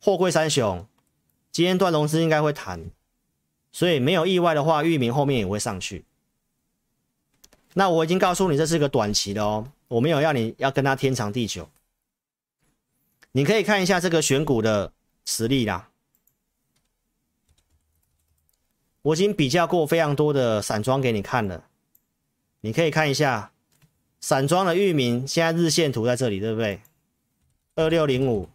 [0.00, 0.86] 货柜三雄
[1.50, 2.90] 今天段融资应该会谈，
[3.72, 6.04] 所以没有意外的话，域名后面也会上去。
[7.74, 11.68] 那我已经告诉你，这是个短期的哦，我没有要你要跟他天长地久。
[13.32, 14.92] 你可以看一下这个选股的
[15.24, 15.88] 实力啦，
[19.02, 21.64] 我已经比较过非常多的散装给你看了，
[22.60, 23.52] 你可以看一下
[24.20, 26.82] 散装的域名，现在日线图在这里，对不对？
[27.80, 28.50] 二六零五，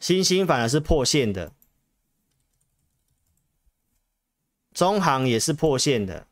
[0.00, 1.52] 星星反而是破线的，
[4.72, 6.26] 中行也是破线的，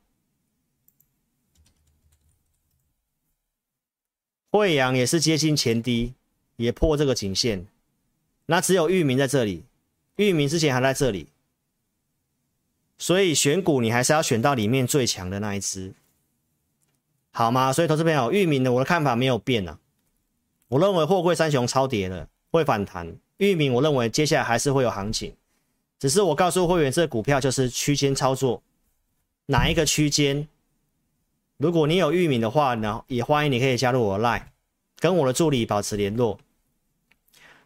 [4.51, 6.15] 惠阳也是接近前低，
[6.57, 7.69] 也破这个颈线，
[8.47, 9.65] 那只有域名在这里，
[10.17, 11.29] 域名之前还在这里，
[12.99, 15.95] 所以选股你还是要选到里面最强的那一只。
[17.39, 17.71] 好吗？
[17.71, 19.79] 所以投资朋友，域名的我的看法没有变啊。
[20.69, 23.15] 我认为货柜三雄超跌了，会反弹。
[23.37, 25.35] 域名我认为接下来还是会有行情，
[25.99, 28.63] 只是我告诉会员，这股票就是区间操作，
[29.45, 30.49] 哪一个区间？
[31.59, 34.45] 如果你有域名的话呢，也欢迎你可以加入我的 Line，
[34.99, 36.39] 跟我的助理保持联络。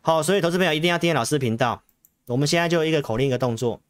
[0.00, 1.84] 好，所以投资朋友一定要订阅老师频道。
[2.26, 3.80] 我们现在就一个口令一个动作，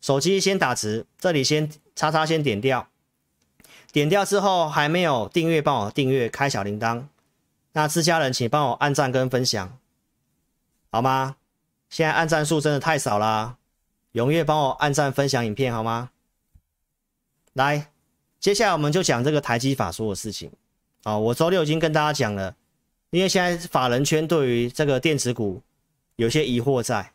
[0.00, 2.88] 手机先打直，这里先叉叉先点掉。
[3.92, 7.06] 点掉之后还没有订阅，帮我订阅开小铃铛。
[7.72, 9.78] 那自家人请帮我按赞跟分享，
[10.90, 11.36] 好吗？
[11.88, 13.56] 现在按赞数真的太少啦，
[14.12, 16.10] 踊跃帮我按赞分享影片好吗？
[17.54, 17.90] 来，
[18.38, 20.52] 接下来我们就讲这个台积法说的事情
[21.02, 21.18] 啊。
[21.18, 22.54] 我周六已经跟大家讲了，
[23.10, 25.60] 因为现在法人圈对于这个电子股
[26.14, 27.12] 有些疑惑在，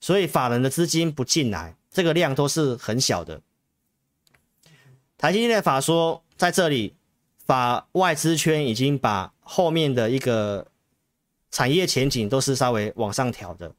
[0.00, 3.42] 所以法人的资金不进来，这个量都是很小的。
[5.16, 6.94] 台积电的法说在这里，
[7.46, 10.66] 法外资圈已经把后面的一个
[11.50, 13.72] 产业前景都是稍微往上调的，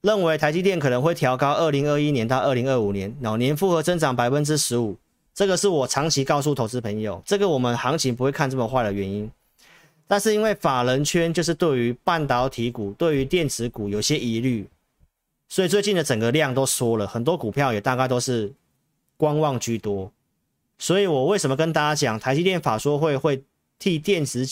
[0.00, 4.96] 认为台积电可能会调高二零二一年到二零二五年，老年复合增长百分之十五，
[5.32, 9.30] 这个是我长期告诉投资朋友，这个我们行情不会看这么坏的原因。
[10.08, 14.68] 但是因为法人圈就是对于半导体股、对于电子股有些疑虑，
[15.48, 18.52] 所以最近的整个量都缩了很多，股票也大概都是
[19.16, 20.12] 观望居多。
[20.82, 23.44] 所以我为什么跟大家讲，台积电法说会会
[23.78, 24.44] 替电子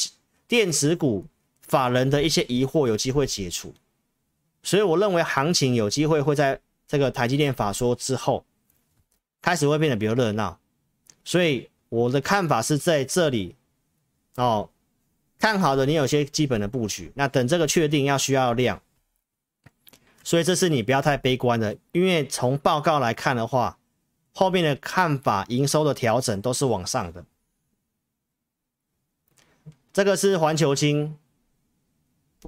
[0.46, 1.26] 电子股
[1.60, 3.74] 法人的一些疑惑有机会解除，
[4.62, 8.44] 所以我认为行情有机会会在这个台积电法说之后
[9.42, 10.60] 开始会变得比较热闹，
[11.24, 13.56] 所以我的看法是在这里
[14.36, 14.70] 哦，
[15.36, 18.80] 看好的你有些基本的布局，那等这个确定要需要量，
[20.22, 23.79] 所以这是你不要太悲观的，因为从报告来看的话，
[24.32, 27.24] 后面的看法营收的调整都是往上的。
[29.92, 31.16] 这个是环球金，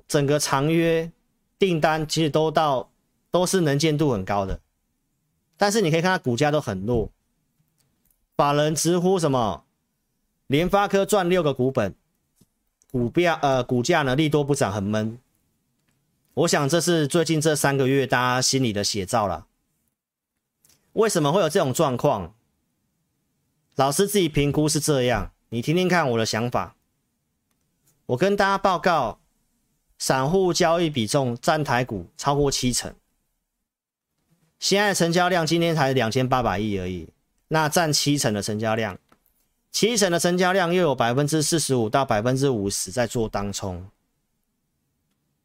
[0.07, 1.11] 整个长约
[1.59, 2.91] 订单其实都到
[3.31, 4.61] 都是能见度很高的，
[5.57, 7.11] 但是你可以看它股价都很弱，
[8.37, 9.65] 法人直呼什么？
[10.47, 11.95] 联发科赚六个股本，
[12.91, 15.19] 股票呃股价呢利多不涨很闷，
[16.35, 19.47] 我想这是最近这三个月大家心里的写照了。
[20.95, 22.35] 为什么会有这种状况？
[23.77, 26.77] 老师自己评估是这样，你听听看我的想法。
[28.07, 29.21] 我跟大家报告，
[29.99, 32.95] 散户交易比重占台股超过七成，
[34.59, 37.09] 现在成交量今天才两千八百亿而已，
[37.49, 38.99] 那占七成的成交量，
[39.71, 43.89] 七成的成交量又有百分之四十五到百分之五十在做当冲，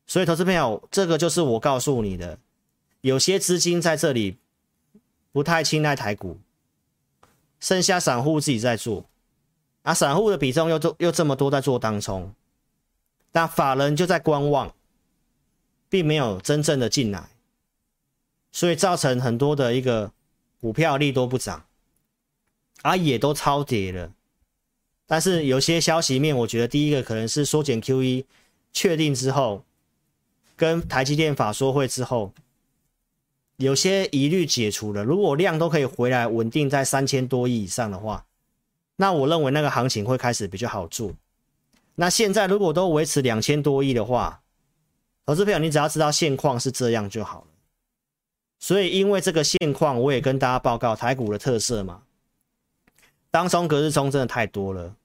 [0.06, 2.38] 所以投资朋友，这个就是我告诉你的，
[3.00, 4.38] 有些资金在这里
[5.32, 6.38] 不太青睐台股，
[7.60, 9.06] 剩下散户自己在做，
[9.84, 12.34] 啊，散户的比重又又这么多在做当冲。
[13.34, 14.74] 那法人就在观望，
[15.90, 17.30] 并没有真正的进来，
[18.52, 20.12] 所以造成很多的一个
[20.60, 21.66] 股票利多不涨，
[22.82, 24.12] 啊也都超跌了。
[25.06, 28.26] 但是有些消息面，我觉得第一个可能是缩减 QE
[28.74, 29.64] 确定之后，
[30.56, 32.34] 跟台积电法说会之后，
[33.58, 35.04] 有些疑虑解除了。
[35.04, 38.26] 如果量都可以回来稳定在三千多亿以上的话，
[38.96, 41.12] 那我认为那个行情会开始比较好做。
[41.96, 44.42] 那现在如果都维持两千多亿的话，
[45.26, 47.48] 投资朋友，你只要知道现况是这样就好了。
[48.60, 52.04] 所以因为这个现况，我也跟大家报告台股的特色嘛。
[53.30, 54.96] 当中隔日冲真的太多了，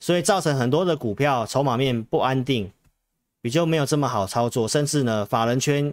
[0.00, 2.72] 所以造成很多的股票筹码面不安定，
[3.40, 5.92] 比较没有这么好操作，甚至呢法人圈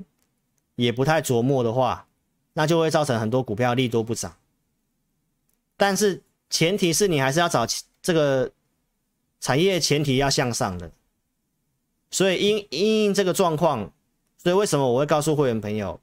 [0.84, 2.08] 也不太琢磨的话，
[2.54, 4.36] 那就会造成很多股票利多不涨。
[5.78, 7.66] 但是前提是你还是要找
[8.02, 8.52] 这个。
[9.42, 10.92] 产业前提要向上的，
[12.12, 13.90] 所以因因应这个状况，
[14.38, 16.02] 所以为什么我会告诉会员朋友，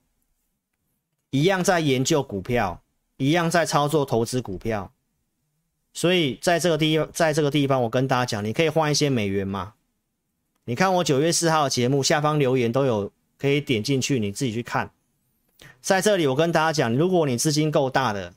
[1.28, 2.80] 一样在研究股票，
[3.18, 4.90] 一样在操作投资股票，
[5.92, 9.74] 所以在这个地在这个地方，我跟大家讲，你可以换一些美元吗？
[10.64, 14.90] 你看我九月四号节目下方留言都有，可以点进去，你自己去看。
[15.80, 18.34] 在这里我跟大家讲，如果你资金够大的，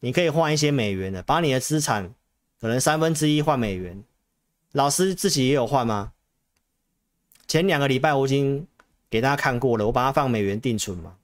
[0.00, 2.14] 你可以换一些美元的，把你的资产。
[2.60, 4.02] 可能三分之一换美元，
[4.72, 6.12] 老师自己也有换吗？
[7.46, 8.66] 前两个礼拜我已经
[9.10, 11.16] 给大家看过了，我把它放美元定存嘛。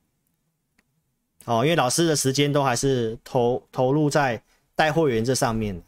[1.46, 4.42] 哦，因为老师的时间都还是投投入在
[4.74, 5.82] 带会员这上面，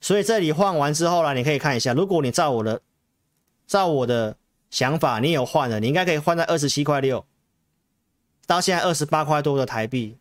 [0.00, 2.80] 所以这里换完之后呢，你可以看一下，如果你照我的
[3.66, 4.38] 照我的
[4.72, 7.24] 想法，你有换了，你应该可以换在二十七块六，
[8.46, 10.16] 到现在二十八块多的台币。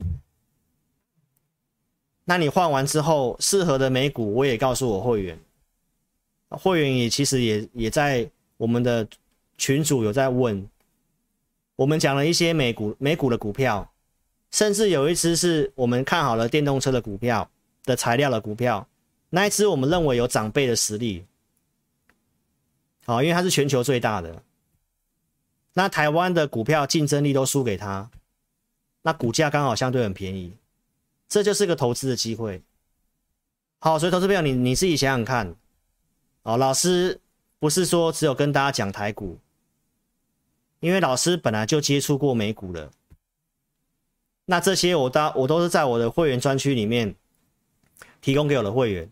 [2.26, 5.40] 那你换完之后，适合的美股我也告诉我会员，
[6.50, 9.08] 会员也其实也也在我们的
[9.58, 10.68] 群组有在问，
[11.78, 13.90] 我们讲了一些美股美股的股票，
[14.52, 17.50] 甚至有一只是我们看好了电动车的股票
[17.86, 18.86] 的材料的股票，
[19.30, 21.26] 那一只我们认为有长辈的实力，
[23.06, 24.44] 好，因为它是全球最大的，
[25.74, 28.10] 那台湾的股票竞争力都输给他，
[29.02, 30.56] 那股价刚好相对很便宜。
[31.28, 32.62] 这就是个投资的机会，
[33.80, 35.56] 好，所以投资朋友，你你自己想想看，
[36.44, 37.22] 哦，老师
[37.58, 39.40] 不是说只有跟大家讲台股，
[40.82, 42.92] 因为老师本来就接触过美股了，
[44.44, 47.16] 那这些我都我都是在我的会员专区里面
[48.20, 49.10] 提供给我的会员，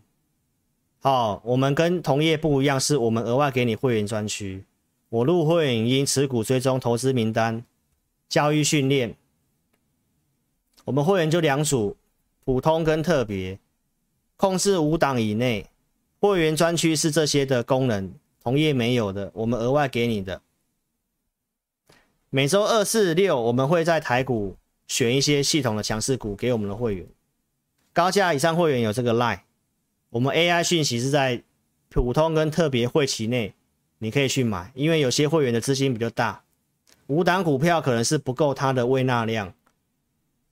[1.00, 4.64] 好，我们跟同业不一样，是我们额外给你会员专区，
[5.08, 7.64] 我入会员因持股追踪投资名单，
[8.28, 9.16] 教育训练，
[10.84, 11.96] 我们会员就两组。
[12.42, 13.60] 普通跟特别
[14.36, 15.66] 控制五档以内，
[16.18, 20.40] 会员专区是这些的功能，同业没有的，我们额外给你的。
[22.28, 24.56] 每周二、四、六，我们会在台股
[24.88, 27.06] 选一些系统的强势股给我们的会员。
[27.92, 29.40] 高价以上会员有这个 line，
[30.10, 31.42] 我们 AI 讯息是在
[31.88, 33.54] 普通跟特别会期内，
[33.98, 36.42] 你可以去买，因为有些会员的资金比较大，
[37.06, 39.54] 五档股票可能是不够它的未纳量。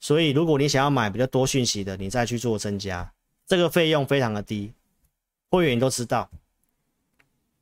[0.00, 3.12] 所以，如果你想要买比较多讯息的，你再去做增加，
[3.46, 4.72] 这个费用非常的低，
[5.50, 6.30] 会员都知道，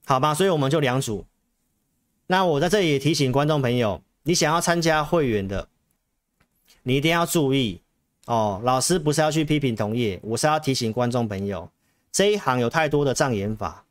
[0.04, 0.34] 好吧？
[0.34, 1.24] 所以我们就两组。
[2.26, 5.66] 那我在这里也提醒观众朋友，你想要参加会员的，
[6.82, 7.80] 你一定要注意，
[8.26, 11.70] 哦，老师不是要去批评同业，我是要提醒观众朋友，
[12.16, 13.84] 这一行有太多的障眼法，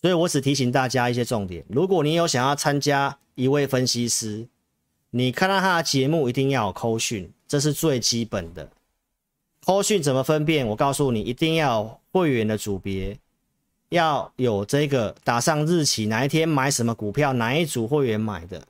[0.00, 1.64] 所以我只提醒大家一些重点。
[1.68, 4.48] 如果你有想要参加一位分析师，
[5.10, 8.68] 你看到他的节目一定要有扣讯，这是最基本的。
[9.64, 10.66] 扣讯怎么分辨？
[10.66, 13.16] 我告诉你，一定要会员的组别。
[13.90, 18.60] 要有这个打上日期，哪一天买什么股票，哪一组会员买的，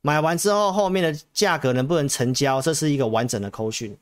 [0.00, 3.94] 买完之后后面的价格能不能成交，这是一个完整的扣讯。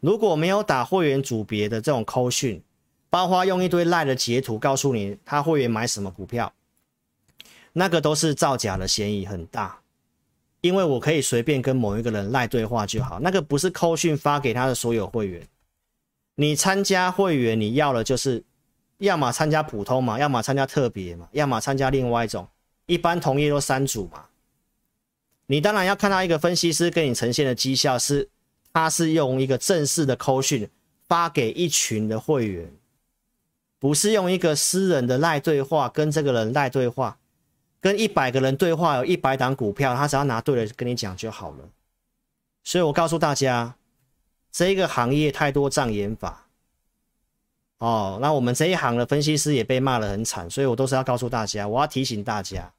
[0.00, 2.62] 如果没有打会员组别的这种扣讯，
[3.10, 6.50] 包括用一堆赖的截图告诉你他会员买什么股票，
[7.74, 9.80] 那个都是造假的嫌疑很大。
[10.62, 15.46] 因为我可以随便跟某一个人赖对话就好，那个不是扣讯发给他的所有会员。
[16.36, 18.42] 你参加会员，你要的就是。
[19.00, 22.46] 要么参加普通嘛，要么参加特别嘛，要么参加另外一种。
[22.84, 24.26] 一般同业都三组嘛。
[25.46, 28.28] 你当然要看到一个分析师给你呈现的绩效是，
[28.74, 30.68] 他是用一个正式的扣讯
[31.08, 32.70] 发给一群的会员，
[33.80, 37.18] 不是用一个私人的赖对话跟这个人赖对话，
[37.80, 41.68] 跟一百个人对话有一百档股票，他只要拿对了跟你讲就好了。
[42.62, 43.74] 所以我告诉大家，
[44.52, 46.46] 这一个行业太多障眼法。
[47.78, 52.70] 哦，那我们这一行的分析师也被骂得很惨，所以我都是要告诉大家，我要提醒大家，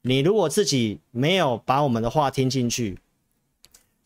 [0.00, 2.98] 你如果自己没有把我们的话听进去，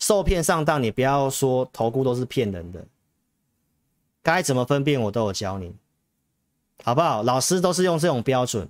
[0.00, 2.84] 受骗上当，你不要说投顾都是骗人的，
[4.24, 5.72] 该怎么分辨我都有教你，
[6.84, 7.22] 好不好？
[7.22, 8.68] 老师都是用这种标准。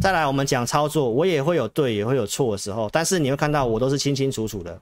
[0.00, 4.80] 再来，我们讲操作，我也会有对，也会有错的时候，但是你会看到我都是清清楚楚的。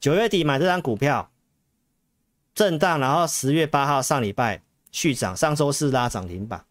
[0.00, 1.30] 九月底买这张股票。
[2.54, 4.60] 震荡，然后十月八号上礼拜
[4.90, 6.64] 续涨，上周四拉涨停板。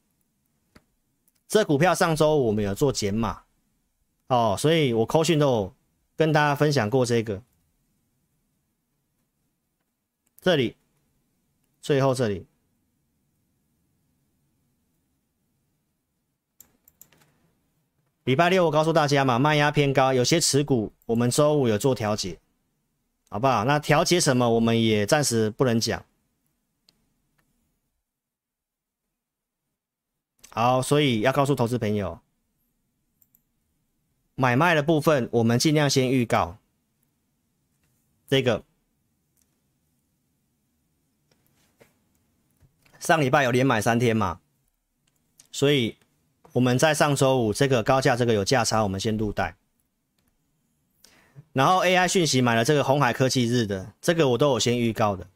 [1.47, 3.43] 这股票上周我们有做减码
[4.27, 5.73] 哦，所以我扣讯都有
[6.17, 7.41] 跟大家分享过这个。
[10.41, 10.75] 这里，
[11.79, 12.45] 最后这里，
[18.27, 22.37] 礼拜六我告诉大家嘛，卖压偏高，有些持股我们周五有做调节。
[23.29, 23.63] 好不好？
[23.63, 26.05] 那调节什么，我们也暂时不能讲。
[30.49, 32.19] 好，所以要告诉投资朋友，
[34.35, 36.57] 买卖的部分，我们尽量先预告。
[38.27, 38.65] 这个
[42.99, 44.41] 上礼拜有连买三天嘛，
[45.49, 45.97] 所以
[46.57, 49.55] 我们在上周五这个高价，这个有价差，我们先入袋。
[51.53, 55.27] 然后 AI 讯息买了这个红海科技日的，这个我都有先预告的。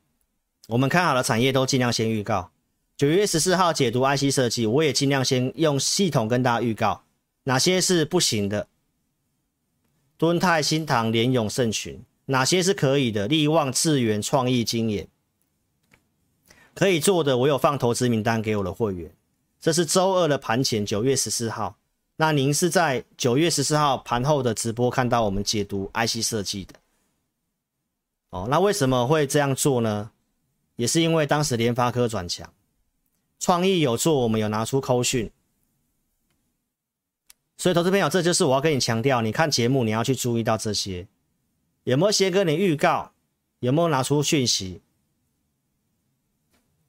[0.68, 2.50] 我们看好的产业都尽量先预告。
[2.98, 7.04] 九月十四号解读 IC 设计，我也尽量先用系统跟大家预告
[7.44, 8.68] 哪些是不行的。
[10.18, 13.28] 敦泰、新唐、联永、盛群，哪些是可以的？
[13.28, 15.08] 力旺、智源、创意、经验
[16.74, 19.12] 可以做的，我有放投资名单给我的会员。
[19.62, 21.78] 这是周二的盘前，九月十四号。
[22.16, 26.76] 那您是在九月十四号盘后的直播看到我们解读 IC 设计的
[28.32, 28.48] 哦？
[28.50, 30.12] 那为什么会这样做呢？
[30.76, 32.52] 也是因为当时联发科转强，
[33.40, 35.32] 创意有做，我们有拿出扣讯，
[37.58, 41.08] 所以投资朋友，这就是我要跟你强调，你看节目你要去注意到这些，
[41.84, 43.14] 有没有先跟你预告，
[43.60, 44.82] 有没有拿出讯息，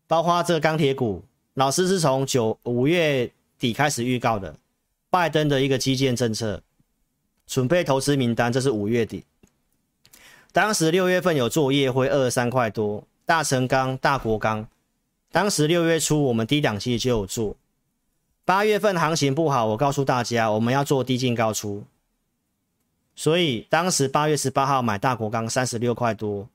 [0.07, 1.25] 包括这个钢铁股，
[1.55, 4.57] 老师是从九五月底开始预告的。
[5.11, 6.63] 拜登的一个基建政策，
[7.47, 9.25] 准备投资名单，这是五月底。
[10.53, 14.67] 当时六月份有做夜会二十三块多，大成钢、大国钢。
[15.31, 17.57] 当时六月初我们低档期就有做。
[18.47, 21.85] 八月份行情不好，我告诉大家我们要做低进高出。
[23.15, 26.49] 所以当时八月十八号买大国钢三十六块多，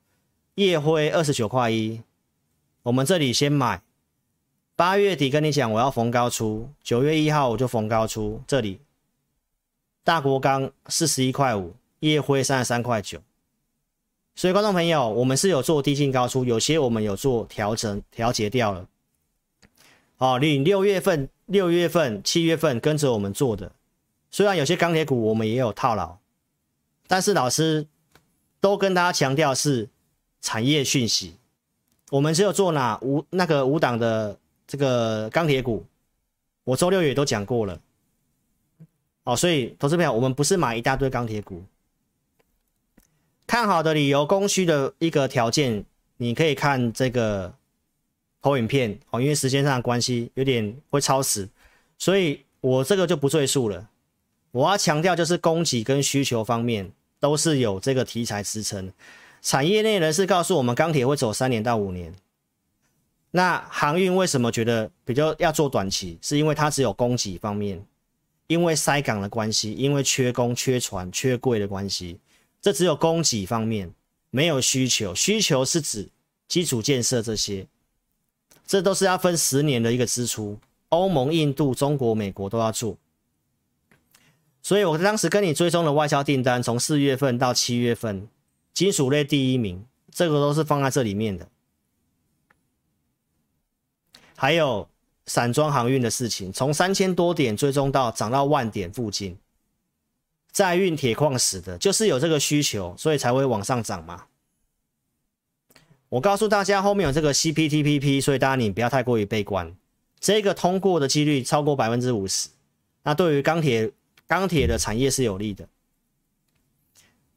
[0.56, 2.02] 夜辉二十九块一，
[2.82, 3.80] 我们这里先买。
[4.78, 6.70] 八月底跟你讲，我要逢高出。
[6.84, 8.80] 九月一号我就逢高出，这里
[10.04, 13.18] 大国钢四十一块五，夜辉三十三块九。
[14.36, 18.86] 所以观众朋友，我们是有做低进高出，有些我们有做调整调节掉了。
[20.18, 23.72] 哦，你六月份、六月份、七月份跟着我们做的，
[24.30, 26.18] 虽然有些钢铁股我们也有套牢，
[27.08, 27.88] 但是老师
[28.60, 29.88] 都跟大家强调是
[30.40, 31.34] 产业讯息，
[32.10, 34.38] 我们只有做哪五那个五档的。
[34.68, 35.84] 这个钢铁股，
[36.62, 37.80] 我周六也都讲过了，
[39.24, 41.64] 哦，所以投资朋友，我们不是买一大堆钢铁股，
[43.46, 45.82] 看好的理由、供需的一个条件，
[46.18, 47.54] 你可以看这个
[48.42, 51.48] 投影片哦，因为时间上的关系有点会超时，
[51.96, 53.88] 所以我这个就不赘述了。
[54.50, 58.92] 我要强调就是供给跟需求方面都是有这个题材支撑，
[59.40, 62.12] 产业内人士告诉我们，钢铁会走三年到五年。
[63.30, 66.18] 那航运为什么觉得比较要做短期？
[66.22, 67.84] 是因为它只有供给方面，
[68.46, 72.18] 因为塞港的关系，因为缺工、缺船、缺柜的关系，
[72.62, 73.92] 这只有供给方面，
[74.30, 75.14] 没有需求。
[75.14, 76.08] 需求是指
[76.48, 77.66] 基础建设这些，
[78.66, 80.58] 这都是要分十年的一个支出。
[80.88, 82.96] 欧盟、印度、中国、美国都要做。
[84.62, 88.26] 所以我当时跟你追踪的外销订单，从四月份到七月份，
[88.72, 91.46] 金属类第一名，这个都是放在这里面的。
[94.40, 94.88] 还有
[95.26, 99.36] 散装航运的事情，从三千多点追踪到涨到万点附近，
[100.52, 104.26] 在运铁矿石的，就是有这个需求，所以才会往上涨嘛。
[106.08, 109.76] 我告诉大家，后面有这个 CPTPP，所以大家你不要太过于悲观，
[110.20, 112.48] 这个通过的几率超过百分之五十，
[113.02, 113.90] 那对于钢铁
[114.28, 115.68] 钢铁的产业是有利的。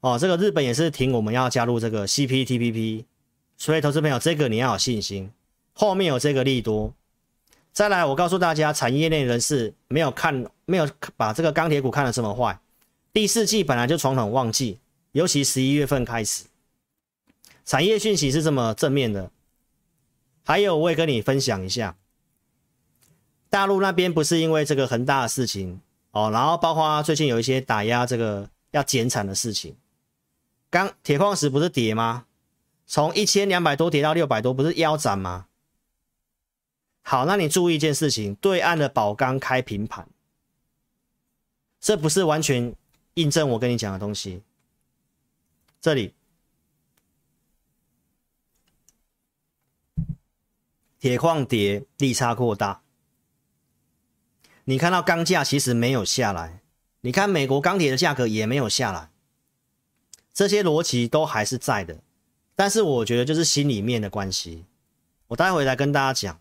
[0.02, 3.06] 哦，这个日本也是听我们要加入这个 CPTPP，
[3.58, 5.32] 所以投资朋友这个你要有信心。
[5.74, 6.94] 后面有这个利多，
[7.72, 12.60] 再来，我告诉大家，产业内人士没有看，没有把这个钢铁股看得这么坏。
[13.14, 14.80] 第四季本来就传统旺季，
[15.14, 16.46] 尤其十一月份开始，
[17.66, 19.32] 产业讯息是这么正面的。
[20.44, 21.96] 还有，我也跟你分享一下，
[23.50, 25.80] 大陆那边不是因为这个恒大的事情
[26.12, 29.76] 哦，然后包括最近有一些打压这个要减产的事情，
[30.70, 32.26] 钢铁矿石不是跌吗？
[32.88, 35.46] 从一千两百多跌到六百多，不是腰斩吗？
[37.04, 40.08] 好，那你注意一件事情，对岸的宝钢开平盘，
[41.80, 42.74] 这不是完全
[43.16, 44.44] 印证我跟你讲的东西。
[45.82, 46.14] 这里
[51.00, 52.84] 铁矿跌，利差扩大，
[54.66, 56.62] 你看到钢价其实没有下来，
[57.02, 59.10] 你看美国钢铁的价格也没有下来，
[60.32, 62.04] 这些逻辑都还是在的，
[62.56, 64.66] 但是我觉得就是心里面的关系，
[65.30, 66.40] 我待会来跟大家讲。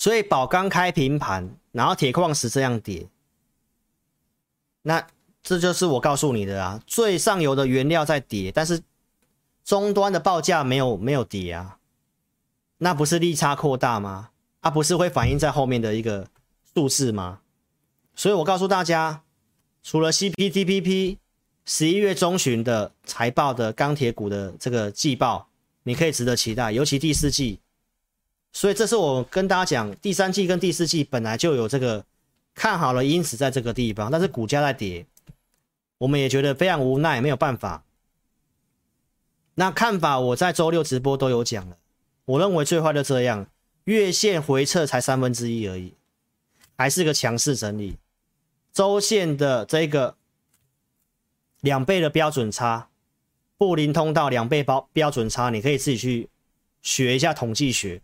[0.00, 3.06] 所以宝钢开平盘，然后铁矿石这样跌，
[4.80, 5.06] 那
[5.42, 8.82] 这就是我告诉你的啊，最上游的原料在跌，但是
[9.62, 11.76] 终端的报价没有没有跌啊，
[12.78, 14.30] 那不是利差扩大吗？
[14.60, 16.26] 啊，不是会反映在后面的一个
[16.72, 17.40] 数字吗？
[18.14, 19.22] 所以我告诉大家，
[19.82, 21.18] 除了 CPTPP
[21.66, 25.48] 十一月中旬的财报的钢铁股的这个季报，
[25.82, 27.60] 你可以值得期待，尤其第四季。
[28.52, 32.04] 所以这是我跟大家讲，第三季跟第四季本来就有这个
[32.54, 35.06] 看好了，因此在这个地方，但是股价在跌，
[35.98, 37.84] 我们也觉得非常无奈，没有办法。
[39.54, 41.76] 那看法我在周六直播都有讲了，
[42.24, 43.46] 我认为最坏就这样，
[43.84, 45.94] 月线回撤才三分之一而已，
[46.76, 47.98] 还是个强势整理。
[48.72, 50.16] 周线的这个
[51.60, 52.88] 两倍的标准差，
[53.56, 56.28] 布林通道两倍标标准差，你可以自己去
[56.82, 58.00] 学一下统计学。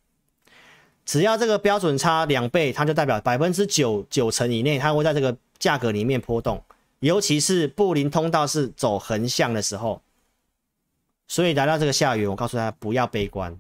[1.07, 6.63] 只要这个标准差两倍，它就代表百分之九九成以内，它会在这个价格里面波动。
[6.99, 10.03] 尤其是布林通道是走横向的时候，
[11.29, 13.59] 所以来到这个下缘，我告诉大家不要悲观。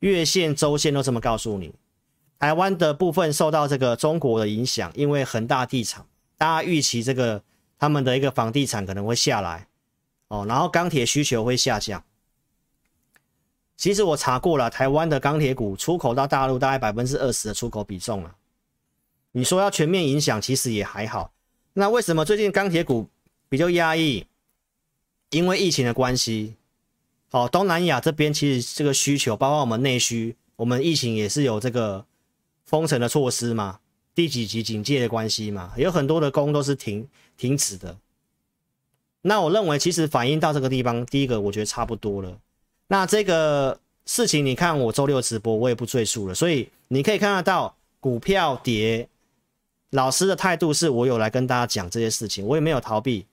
[0.00, 1.72] 月线、周线都这么告诉你。
[2.38, 6.04] 台湾的部分受到这个中国的影响，因为恒大地产，
[6.36, 7.42] 大家预期这个
[7.78, 9.66] 他们的一个房地产可能会下来
[10.28, 12.04] 哦，然后钢铁需求会下降。
[13.76, 18.34] 其实我查过了，台湾的钢铁股出口到大陆大概百分之二十的出口比重了。
[19.32, 21.32] 你说要全面影响，其实也还好。
[21.74, 23.08] 那为什么最近钢铁股
[23.50, 24.26] 比较压抑？
[25.30, 26.54] 因为疫情的关系。
[27.28, 32.06] 好，东南亚这边其实这个需求，包括我们内需，我们疫情也是有这个
[32.64, 33.80] 封城的措施嘛，
[34.14, 37.06] 第几级警戒的关系嘛，有很多的工都是停
[37.36, 37.98] 停止的。
[39.20, 42.38] 那我认为其实反映到这个地方，第一个我觉得差不多了。
[42.88, 46.34] 那这个事情，你看我周六直播，我也不赘述了。
[46.34, 49.08] 所以你可以看得到，股票跌，
[49.90, 53.26] 老师的态度是我有来跟大家讲这些事情，我也没有逃避。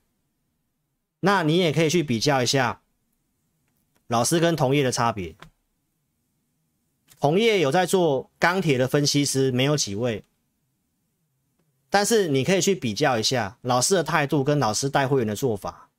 [1.19, 2.81] 那你也可以去比较一下，
[4.07, 5.35] 老师跟同业的差别。
[7.21, 10.23] 同业有在做钢铁的分析师，没有几位。
[11.89, 15.91] 但是你可以去比较一下老师的态度跟老师带会员的做法。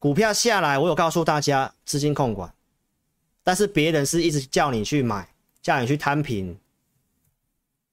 [0.00, 2.52] 股票下来，我有告诉大家资金控管。
[3.46, 5.32] 但是别人是一直叫你去买，
[5.62, 6.58] 叫你去摊平，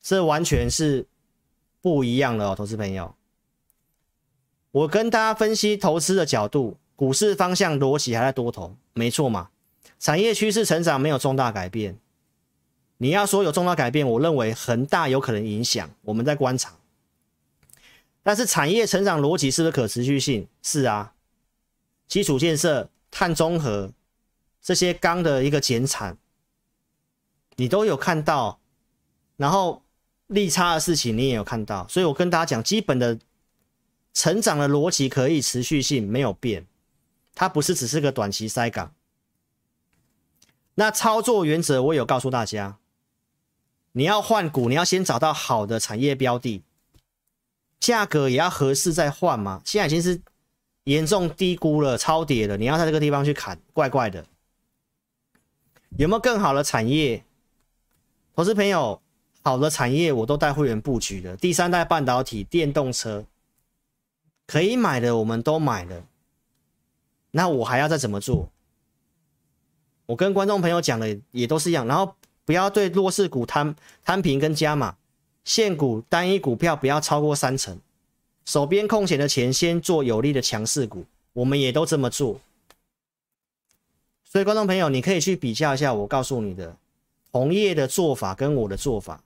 [0.01, 1.05] 这完全是
[1.79, 3.13] 不一样的哦，投资朋友。
[4.71, 9.51] 我跟大家分析投资的角度，股市方向逻辑还在多头，没错嘛？
[9.99, 11.99] 产业趋势成长没有重大改变。
[12.97, 16.79] 你要说有重大改变，我认为恒大有可能影响，我们在观察。
[18.23, 20.47] 但是产业成长逻辑是不是可持续性？
[20.63, 21.13] 是啊，
[22.07, 22.89] 基础建设。
[23.15, 23.93] 碳中和
[24.63, 26.17] 这些钢的一个减产，
[27.57, 28.61] 你都有看到，
[29.35, 29.83] 然后
[30.27, 33.19] 利差的事情你也有看到，所以我跟大家讲，基本的
[34.13, 36.65] 成长的逻辑可以持续性没有变，
[37.35, 38.95] 它不是只是个短期塞港。
[40.75, 42.77] 那操作原则我有告诉大家，
[43.91, 46.63] 你要换股，你要先找到好的产业标的，
[47.81, 49.61] 价格也要合适再换嘛。
[49.65, 50.21] 现在已经是
[50.85, 54.25] 严重低估了，超跌了，你要在这个地方去砍，怪怪的。
[55.97, 57.23] 有没有更好的产业？
[58.35, 58.99] 投资朋友，
[59.43, 63.23] 好的产业我都带会员布局的，第三代半导体、电动车
[64.47, 66.03] 可以买的我们都买了，
[67.29, 68.49] 那我还要再怎么做？
[70.07, 74.95] 我跟观众朋友讲的也都是一样，然后不要对弱势股摊摊平跟加码，
[75.45, 77.79] 现股单一股票不要超过三成，
[78.45, 82.41] 手边空闲的钱先做有利的强势股，我们也都这么做。
[84.33, 86.75] 所以观众朋友，你可以去比较一下，我告诉你的
[87.31, 89.23] 同业的做法跟我的做法，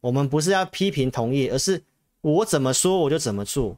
[0.00, 1.82] 我们不是要批评同业，而是
[2.22, 3.76] 我怎么说我就怎么做，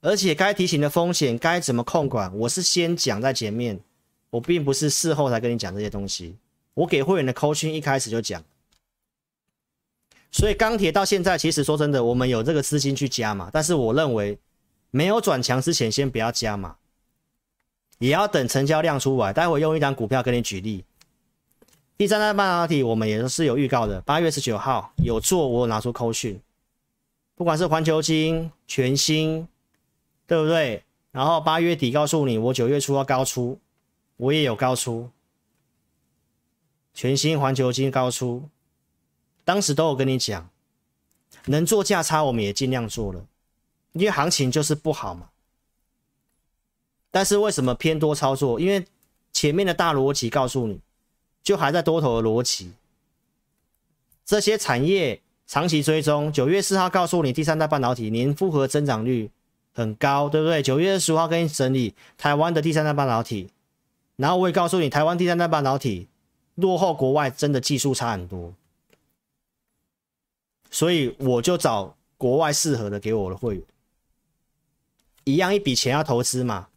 [0.00, 3.78] 而且该提醒的风险该怎么控管，我是先讲在前面。
[4.30, 6.36] 我并不是事后才跟你讲这些东西，
[6.72, 8.42] 我给会员的扣讯一开始就讲，
[10.32, 14.38] 所以钢铁到现在，其实说真的，我们有这个资金去加嘛，但是我认为
[14.90, 16.76] 没有转强之前，先不要加嘛，
[17.98, 19.32] 也要等成交量出来。
[19.32, 20.84] 待会用一张股票跟你举例，
[21.96, 26.40] 第三代半导体我们也是有预告的，八月十九号有做，我有拿出扣讯，
[27.34, 29.46] 不管是环球金、全新，
[30.26, 30.82] 对不对？
[31.12, 33.58] 然后八月底告诉你，我九月初要高出。
[34.18, 35.10] 我也有高出，
[36.94, 38.48] 全新环球金高出，
[39.44, 40.48] 当时都有跟你讲，
[41.44, 43.26] 能做价差我们也尽量做了，
[43.92, 45.28] 因为行情就是不好嘛。
[47.10, 48.60] 但是为什么偏多操作？
[48.60, 48.84] 因为
[49.32, 50.80] 前面的大逻辑告诉你，
[51.42, 52.72] 就还在多头的逻辑，
[54.24, 56.32] 这些产业长期追踪。
[56.32, 59.30] 九月四号告诉你，第三代半导体年复合增长率
[59.72, 60.62] 很高，对不对？
[60.62, 63.50] 九月二十五号跟你整理台湾的第三代半导体。
[64.16, 66.08] 然后我也告诉你，台湾第三代半导体
[66.54, 68.54] 落后国外，真的技术差很多，
[70.70, 73.62] 所以我就找国外适合的给我的会员，
[75.24, 76.68] 一样一笔钱要投资嘛，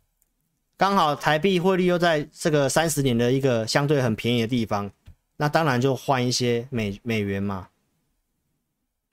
[0.80, 4.90] 刚好台币汇率又在这个三十年的一个相对很便宜的地方，
[5.36, 7.68] 那当然就换一些美美元嘛，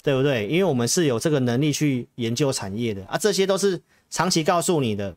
[0.00, 0.46] 对不对？
[0.46, 5.16] 因为我们是有这个能力去研究产业的啊，这些都是长期告诉你的。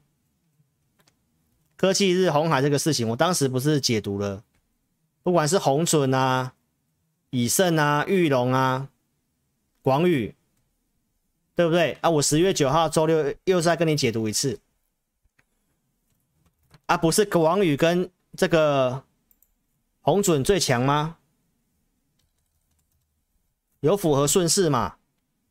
[1.78, 4.44] 科技日红海这个事情，我当时不是解读了，
[5.22, 6.54] 不管是红准啊、
[7.30, 8.90] 以盛啊、玉龙啊、
[9.84, 10.34] 广宇，
[11.56, 12.10] 对不对啊？
[12.10, 14.60] 我十月九号周六又再跟你解读一次，
[16.90, 19.04] 啊，不是广宇跟这个
[20.02, 21.18] 红准最强吗？
[23.82, 24.98] 有符合顺势嘛？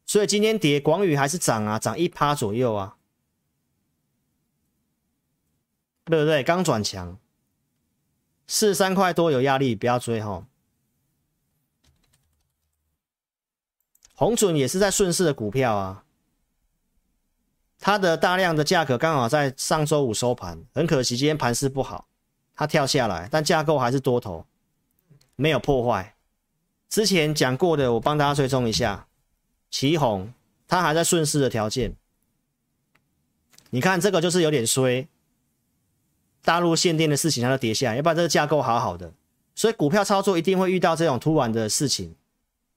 [0.04, 2.96] 所以今天跌，广宇还是涨啊，涨一趴左右啊。
[6.06, 6.42] 对不对？
[6.42, 7.16] 刚转强，
[8.48, 10.44] 四三块多有压力，不要追哈。
[14.14, 16.04] 红准也是在顺势的股票啊，
[17.80, 22.06] 它的大量的价格刚好在上周五收盘，很可惜今天盘势不好，
[22.54, 24.44] 它跳下来，但架构还是多头，
[25.36, 26.16] 没有破坏。
[26.88, 29.06] 之前讲过的，我帮大家追踪一下，
[29.70, 30.32] 旗红
[30.66, 31.94] 它还在顺势的条件，
[33.70, 35.06] 你看这个就是有点衰。
[36.42, 39.12] 大陆限电的事情，它就跌下来，要不然这个架构好好的，
[39.54, 42.16] 所以股票操作一定会遇到这种突然的事情，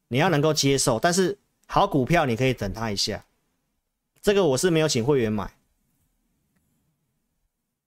[0.10, 0.99] 你要能够接受。
[0.99, 1.38] 但是
[1.68, 3.24] 好股票你可以等它一下，
[4.22, 5.53] 这个我是没有请会员买。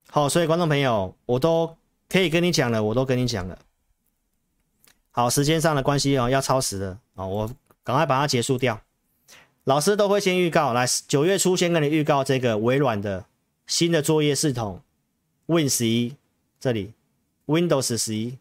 [0.09, 1.77] 好，所以观众朋友，我都
[2.09, 3.59] 可以跟你讲了，我都跟你讲了。
[5.11, 7.51] 好，时间上的关系哦，要超时了啊，我
[7.83, 8.81] 赶快把它结束掉。
[9.65, 13.25] 老师都会先预告，来九月初先跟你预告这个微软的
[13.67, 14.81] 新的作业系统。
[15.47, 16.17] Win 十一
[16.59, 16.95] 这里
[17.47, 18.39] ，Windows 十一，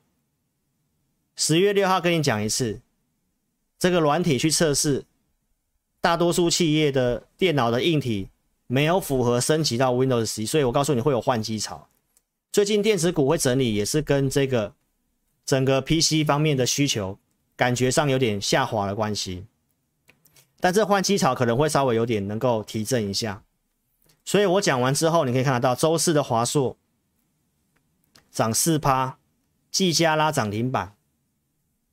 [1.36, 2.82] 十月六号跟你讲一次，
[3.78, 5.06] 这个软体去测试，
[6.04, 8.28] 大多数企业的电脑的硬体
[8.68, 11.88] 没有符合升级到 Windows 十一，所以我告诉你会有换机潮。
[12.52, 14.74] 最近电子股会整理，也是跟这个
[15.46, 17.18] 整个 PC 方面的需求
[17.56, 19.46] 感觉上有点下滑的关系，
[20.60, 23.42] 但这换机潮可能会稍微有点能够提振一下。
[24.26, 26.76] 所以我讲完之后，你可以看得到周四的华硕。
[28.30, 29.18] 涨四趴，
[29.72, 30.98] 技嘉拉涨停板。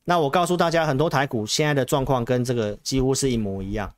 [0.03, 3.93] 那我告诉大家，很多台股现在的状况跟这个几乎是一模一样。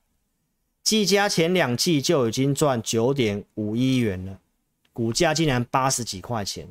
[0.84, 4.38] 技嘉前两季就已经赚九点五亿元了，
[4.92, 6.68] 股价竟然八十几块钱，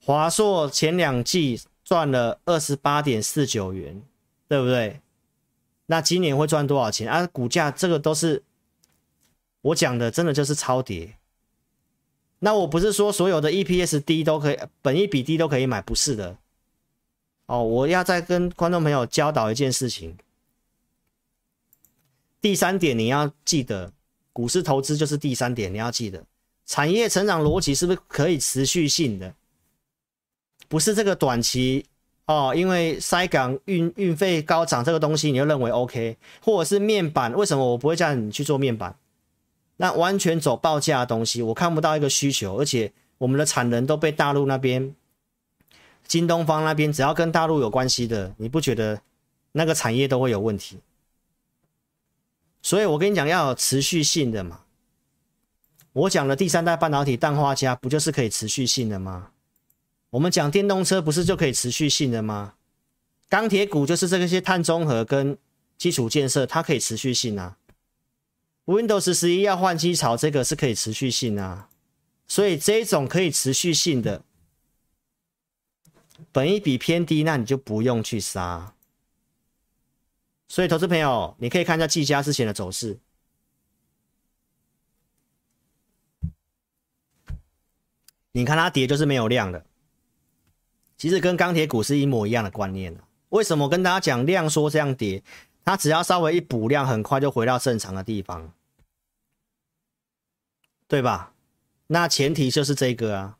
[0.00, 4.00] 华硕前两季赚了二十八点四九元，
[4.46, 5.00] 对不对？
[5.86, 7.26] 那今年会赚多少钱啊？
[7.26, 8.44] 股价这个都是
[9.60, 11.16] 我讲的，真的就是超跌。
[12.38, 16.38] 那我不是说所有的 EPS 低都可以，本一比低都可以买，不是的。
[17.46, 20.16] 哦，我要再跟观众朋友教导一件事情。
[22.42, 23.92] 第三点你要记得，
[24.32, 26.22] 股市投资就是第三点，你要记得，
[26.66, 29.32] 产业成长逻辑是不是可以持续性的？
[30.68, 31.86] 不是这个短期
[32.26, 38.96] 哦，因为塞港运运费高涨这个东西，你就认为 OK，或者是面板，为什么我不会叫你去做面板？
[39.76, 44.94] 那完全走报价的东西，我看不到一个需求，而且我们的产能都被大陆那边、
[46.08, 49.00] 京东方那边，只要跟大陆有关系的，你不觉得
[49.52, 50.78] 那个产业都会有问题？
[52.62, 54.60] 所以我跟你讲，要有持续性的嘛。
[55.92, 59.32] 我讲的第三代半导体氮化镓，不就是可以持续性的吗？
[60.10, 62.54] 我们讲电动车，不是就可以持续性的吗？
[63.28, 65.36] 钢铁股就是这些碳中和跟
[65.76, 67.58] 基础建设，它可以持续性啊。
[68.66, 71.68] Windows 十一要换机槽，这个是可以持续性啊，
[72.28, 74.22] 所以这种可以持续性的，
[76.30, 78.74] 本一比偏低，那你就不用去杀。
[80.52, 82.98] 所以，投资朋友，你可以看一下技嘉之前的走势，
[88.32, 89.64] 你看它跌就是没有量的，
[90.98, 92.94] 其实跟钢铁股是一模一样的观念
[93.30, 95.24] 为什么跟大家讲量缩这样跌？
[95.64, 98.52] 它只要稍微一补量，很快就回到正常的地方，
[100.86, 101.32] 对吧？
[101.86, 103.38] 那前提就是这个啊，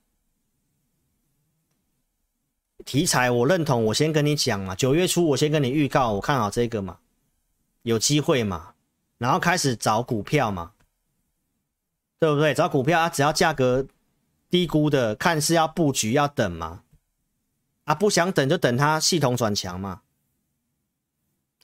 [2.87, 6.99] 题材我认同，我先跟你讲嘛，九月初我先跟你预告，我看好这个嘛，
[7.83, 8.75] 有机会嘛，
[9.19, 10.73] 然后开始找股票嘛，
[12.19, 12.55] 对不对？
[12.55, 13.87] 找股票啊，只要价格
[14.49, 16.83] 低估的，看是要布局要等嘛，
[17.85, 20.03] 啊，不想等就等它系统转强嘛。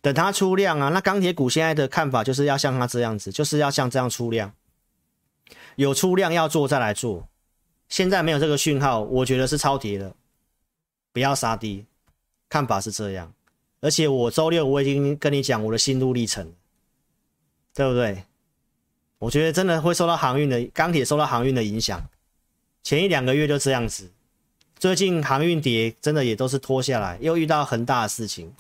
[0.01, 4.53] 等它出量啊，那钢铁股现在的看法就是要像它这样子，就是要像这样出量，
[5.75, 7.29] 有出量要做再来做。
[7.89, 10.15] 现在没有这个讯号，我觉得是超跌的，
[11.13, 11.85] 不要杀低。
[12.49, 13.35] 看法是这样，
[13.81, 16.53] 而且我周六我已经跟你讲我的心路历程，
[17.75, 18.25] 对不对？
[19.19, 22.01] 我觉得真的会受到航运的钢铁受到航运的影响，
[22.83, 24.11] 前一两个月就这样子，
[24.77, 28.53] 最近航运跌真的也都是拖下来，又遇到很大的事情。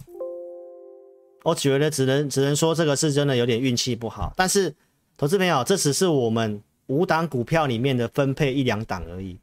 [1.45, 4.75] 我觉得只能只能说这个是真的有点运气不好，但是
[5.17, 9.39] 投资朋友，这只是我们五档股票里面的分配一两档而已。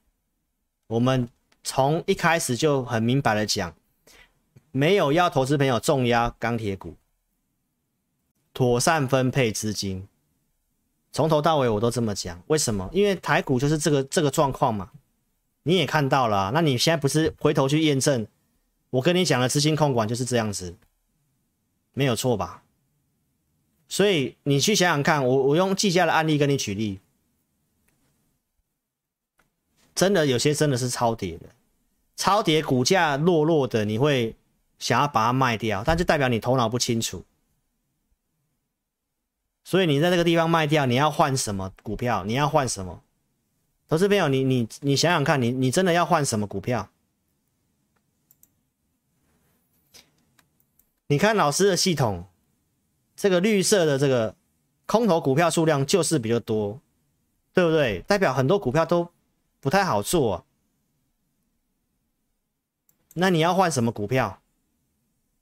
[0.88, 1.28] 我们
[1.64, 3.74] 从一开始就很明白的讲，
[4.76, 6.98] 没有要投资朋友重压钢铁股，
[8.54, 10.06] 妥善分配资金，
[11.14, 12.44] 从头到尾我都这么讲。
[12.48, 12.90] 为什么？
[12.92, 14.92] 因为台股就是这个这个状况嘛，
[15.64, 18.28] 你也看到了，那你现在不是回头去验证，
[18.90, 20.76] 我跟你讲的资金控管就是这样子。
[21.94, 22.62] 没有错吧？
[23.88, 27.00] 所以你去想想看，我我用计价的案例跟你举例，
[29.96, 31.46] 真的有些真的是超跌的，
[32.18, 34.36] 超跌股价落落的，你会
[34.80, 37.24] 想要把它卖掉，但就代表你头脑不清楚。
[39.64, 42.24] 所以你在这个地方卖掉，你要换什么股票？
[42.24, 43.02] 你要换什么？
[43.88, 46.90] 投资朋友，你你你想想看，你你真的要换什么股票？
[51.08, 52.26] 你看老师的系统，
[53.16, 54.36] 这个绿色的这个
[54.88, 56.82] 空头股票数量就是比较多，
[57.54, 58.02] 对不对？
[58.02, 59.12] 代表很多股票都
[59.60, 60.46] 不太好做。
[63.14, 64.42] 那你要换什么股票？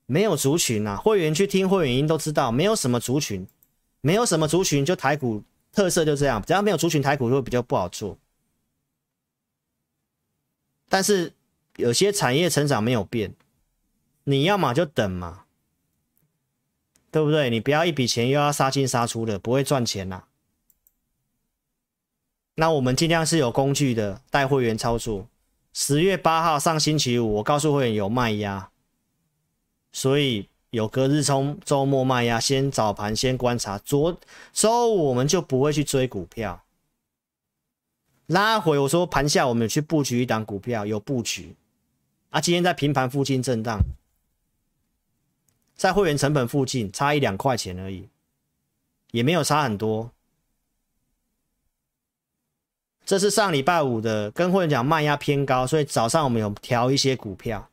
[0.05, 3.47] 没有族群啊，会员去听会员音都知道，没有什么族群，
[4.01, 8.17] 没有什么族群，就台股特色就这样，只要没有族群，台股就会比较不好做。
[10.89, 11.33] 但是
[11.77, 13.35] 有些产业成长没有变，
[14.25, 15.41] 你要么就等嘛。
[17.13, 17.51] 对不对？
[17.51, 20.23] 你不要一笔钱又要杀进杀出的，不会赚钱呐。
[22.55, 25.27] 那我们尽量是有工具的，带会员操作。
[25.73, 28.71] 十月八号上星期五，我告诉会员有卖压，
[29.93, 33.77] 所以有隔日冲，周末卖压，先早盘先观察。
[33.77, 34.19] 昨
[34.51, 36.65] 周五我们就不会去追股票，
[38.25, 41.55] 拉回我说盘下我们去布局一档股票，有布局。
[42.31, 43.79] 啊，今天在平盘附近震荡。
[45.75, 48.07] 在会员成本附近差一两块钱而已，
[49.11, 50.11] 也没有差很多。
[53.05, 57.69] 这是上礼拜五的，跟会员讲卖压偏高，所以早上我们有调一些股票。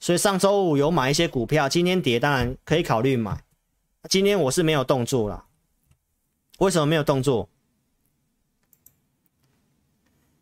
[0.00, 3.44] 所以上周五有买一些股票，今天跌当然可以考虑买。
[4.08, 5.44] 今天我是没有动作了，
[6.58, 7.48] 为什么没有动作？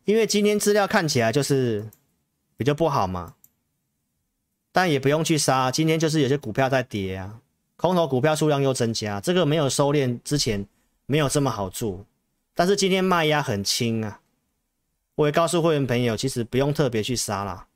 [0.05, 1.89] 因为今天资料看起来就是
[2.57, 3.35] 比较不好嘛。
[4.71, 7.41] 但也不用去杀，今天就是有些股票在跌啊，
[7.77, 10.67] 空头股票数量又增加，这个没有收敛之前
[11.07, 12.05] 没有这么好做，
[12.55, 14.21] 但是今天卖压很轻啊。
[15.15, 17.67] 我也告诉会员朋友，其实不用特别去杀啦，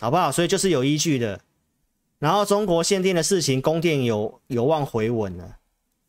[0.00, 0.30] 好不好？
[0.32, 1.40] 所以就是有依据的。
[2.18, 5.56] 然后中国限电的事情，供电有有望回稳了。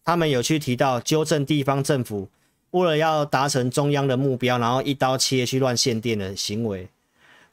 [0.04, 2.30] 他们有去提到纠正地方政府
[2.72, 6.90] 为了要达成中央的目标，然后一刀切去乱限电的行为。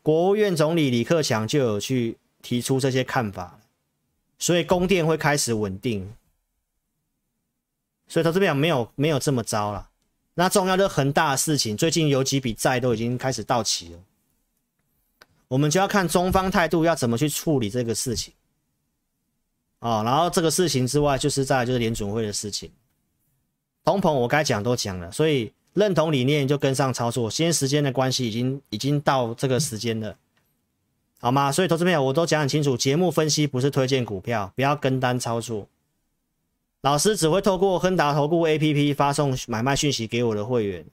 [0.02, 3.60] 国务院总理李克强就有去提出这些看法，
[4.38, 6.12] 所以供电会开始稳定，
[8.08, 9.90] 所以他这边没有没有这么糟了。
[10.34, 13.98] 那重要的恒大的事情，最近有几笔债都已经开始到期了，
[15.52, 18.32] 我们就要看中方态度要怎么去处理这个事情。
[19.80, 22.70] 哦，然后这个事情之外，就是在就是联准会的事情，
[23.84, 25.52] 通膨我该讲都讲了，所以。
[25.74, 30.14] 认同理念就跟上操作，现在时间的关系已经已经到这个时间了，
[31.18, 31.50] 好吗？
[31.50, 35.66] 所以投资朋友我都讲很清楚，节目分析不是推荐股票，不要跟单操作。
[36.82, 40.84] 老师只会透过亨达投顾 APP 发送买卖讯息给我的会员，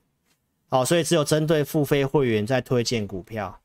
[0.70, 3.60] 好，所以只有针对付费会员在推荐股票。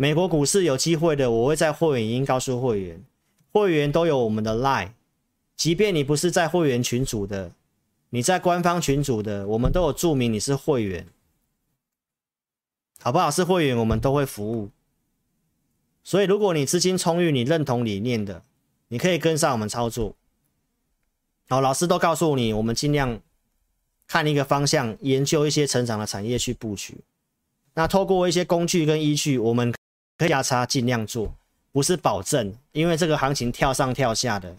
[0.00, 3.02] 美国股市有机会的，我会在会员音告诉会员，
[3.50, 4.92] 会员都有我们的 Line，
[5.56, 7.50] 即便你不是在会员群组的。
[8.10, 11.08] 你在官方群组的，我们都有注明你是会员，
[13.00, 13.28] 好不好？
[13.28, 14.70] 是会员，我们都会服务。
[16.04, 18.44] 所以，如果你资金充裕，你认同理念的，
[18.86, 20.14] 你可以跟上我们操作。
[21.48, 23.20] 好，老师都告诉你，我们尽量
[24.06, 26.98] 看一个方向，研究一些成长的产业去布局。
[27.74, 29.72] 那透过一些工具跟依据，我们
[30.18, 31.32] 可以压差尽量做，
[31.70, 34.56] 不是保证，因为这个行情跳上跳下的。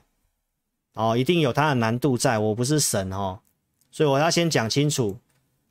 [0.94, 3.40] 哦，一定有它的难度在，我不是神哦，
[3.92, 5.18] 所以我要先讲清楚，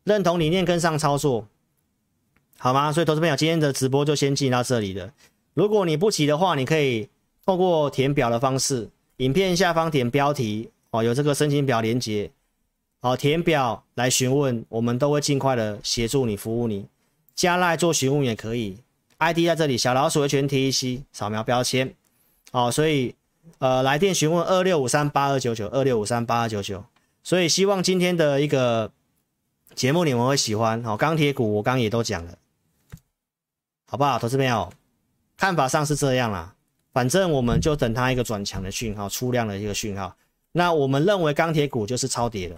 [0.04, 1.46] 认同理念跟上操作，
[2.58, 2.92] 好吗？
[2.92, 5.12] 所以投资朋友今天的直播就先进到这里了。
[5.54, 7.08] 如果你不急的话，你可以
[7.44, 12.30] 透过填表的方式，影片下方点标题哦，有这个申请表连接，
[13.00, 16.86] 好填表来询问，我们都会尽快的协助你服务你。
[17.34, 18.78] 加赖做询问也可以
[19.18, 21.94] ，ID 在这里，小老鼠的全 T E C 扫描标签，
[22.50, 23.14] 好，所以。
[23.60, 26.84] 呃，来电询问二六五三八二九九二六五三八二九九，
[27.24, 28.92] 所以希望今天的一个
[29.74, 30.84] 节目你们会喜欢。
[30.84, 32.38] 好，钢铁股我刚也都讲了，
[33.86, 34.18] 好不好？
[34.18, 34.70] 投资朋友，
[35.36, 36.54] 看法上是这样啦，
[36.92, 40.14] 反正我们就等它一个转强的讯号，出量的一个讯号。
[40.52, 42.56] 那我们认为钢铁股就是超跌了。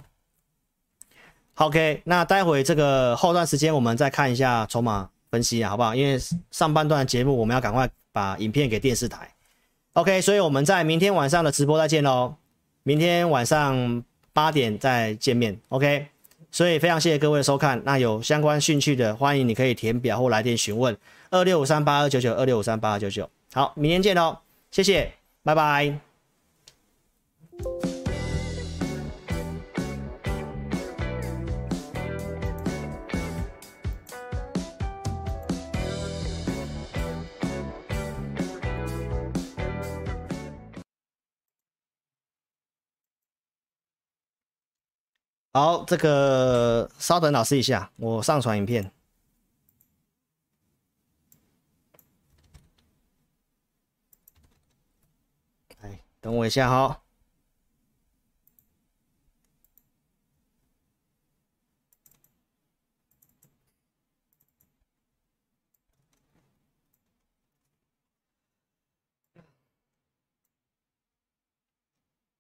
[1.55, 5.95] OK，那待会这个后段时间我们再看一下筹码分析啊，好不好？
[5.95, 6.19] 因为
[6.51, 9.29] 上半段节目我们要赶快把影片给电视台。
[9.95, 12.35] OK，所以我们在明天晚上的直播再见喽。
[12.83, 14.03] 明天晚上
[14.33, 15.59] 八点再见面。
[15.69, 16.07] OK，
[16.51, 17.83] 所以非常谢谢各位的收看。
[17.85, 20.97] 那有相关兴趣的，欢迎你可以填表或来电询问
[21.31, 23.29] 二六五三八二九九二六五三八二九九。
[23.53, 24.39] 好，明天见喽，
[24.71, 25.13] 谢谢，
[25.43, 26.10] 拜拜。
[45.53, 48.93] 好，这个稍等老师一下，我上传影片。
[55.81, 57.03] 哎，等我一下哈。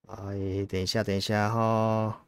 [0.06, 2.24] 哎，等一下，等一下哈。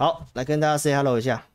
[0.00, 1.46] 好，来跟大家 say hello 一下。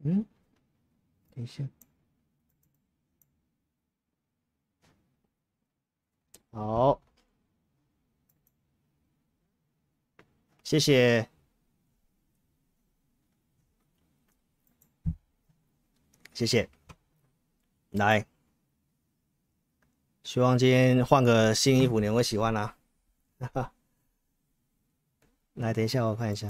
[0.00, 0.26] 嗯，
[1.32, 1.62] 等一下。
[6.50, 7.00] 好，
[10.64, 11.35] 谢谢。
[16.36, 16.68] 谢谢，
[17.92, 18.26] 来，
[20.22, 22.76] 希望今天换个新衣服，你会喜欢啦。
[25.54, 26.46] 来，等一下我看一下，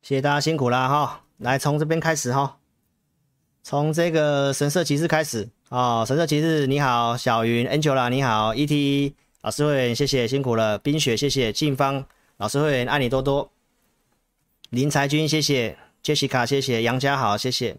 [0.00, 1.26] 谢谢大家辛苦啦哈。
[1.36, 2.58] 来，从这边开始哈，
[3.62, 5.50] 从这个神社骑士开始。
[5.68, 9.12] 哦，神社骑士你好，小云 Angela 你好，ET
[9.42, 12.06] 老师会员谢谢辛苦了，冰雪谢谢，静芳
[12.36, 13.50] 老师会员爱你多多，
[14.70, 17.76] 林才君谢谢，Jessica 谢谢，杨家好谢谢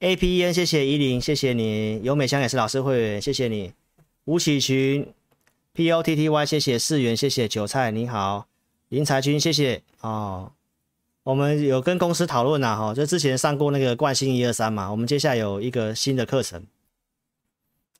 [0.00, 0.86] ，APN 谢谢。
[0.86, 3.72] 依林谢谢你，尤美香也是老师会员谢谢你，
[4.24, 5.12] 吴启群
[5.74, 6.78] POTTY 谢谢。
[6.78, 7.48] 四元谢谢。
[7.48, 8.46] 韭菜你好，
[8.88, 9.82] 林才君谢谢。
[10.00, 10.52] 哦。
[11.22, 16.64] 我们有跟公司讨论了，哈，就之前上过那个惯性一二三嘛，我们接下来有一个新的课程，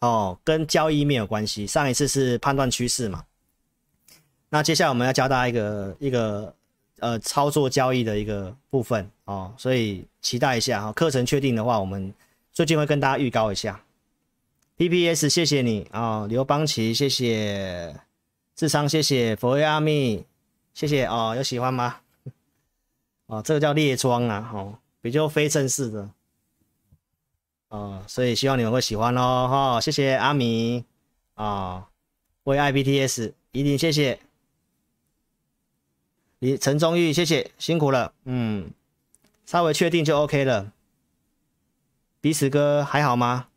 [0.01, 1.67] 哦，跟交易面有关系。
[1.67, 3.23] 上一次是判断趋势嘛，
[4.51, 6.55] 那接下来我们要教大家一个一个
[6.99, 10.93] 呃操作交易的一个部分哦，所以期待一下哈。
[10.93, 12.13] 课程确定的话，我们
[12.53, 13.81] 最近会跟大家预告一下。
[14.77, 17.95] PPS 谢谢你啊，刘邦奇谢谢，
[18.57, 20.25] 智商谢谢，佛威阿密
[20.75, 22.01] 谢谢哦，有喜欢吗？
[23.27, 26.11] 哦，这个叫列装啊，哦，比较非正式的，
[27.69, 30.85] 哦，所以希望你们会喜欢哦，哈，谢谢阿米
[31.35, 31.87] 啊，
[32.45, 34.19] 为 IPTS 一定谢谢，
[36.41, 38.71] 李陈忠玉谢谢辛苦了，嗯，
[39.47, 40.73] 稍微确定就 OK 了，
[42.21, 43.49] 彼此哥还好吗？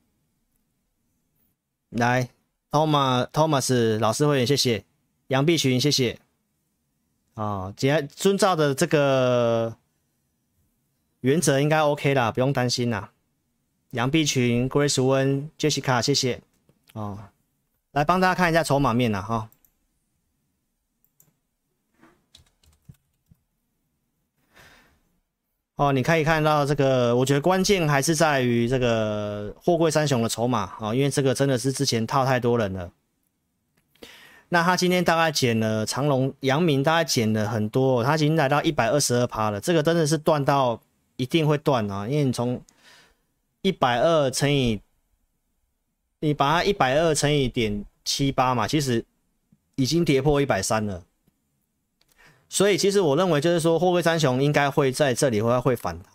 [1.89, 2.30] 来
[2.72, 4.84] ，Thomas Thomas 老师会员谢谢，
[5.27, 6.19] 杨碧群谢谢。
[7.35, 9.77] 啊，只要遵照的这个
[11.22, 13.11] 原则，应该 OK 啦，不用担心啦。
[13.91, 16.41] 杨碧群、Grace 温、Jessica，谢谢。
[16.93, 17.18] 哦，
[17.91, 19.35] 来帮大家看一下筹码面啦，哈。
[19.35, 19.49] 哦，
[25.76, 32.91] 哦你可以看到这个，我觉得关键还是在于这个货柜三雄的筹码啊，因为这个真的是之前套太多人了。
[34.50, 39.60] 那他今天大概减了长隆、阳明，大概减了很多，他已经来到一百二十二趴了。
[39.60, 40.80] 这个真的是断到
[41.16, 42.62] 一定会断啊，因为你从
[43.64, 44.80] 一百二乘以
[46.20, 49.04] 你把它一百二乘以点七八嘛，其实
[49.74, 51.04] 已经跌破一百三了。
[52.54, 56.14] 所以其实我认为就是说，货柜三雄应该会在这里会会反弹，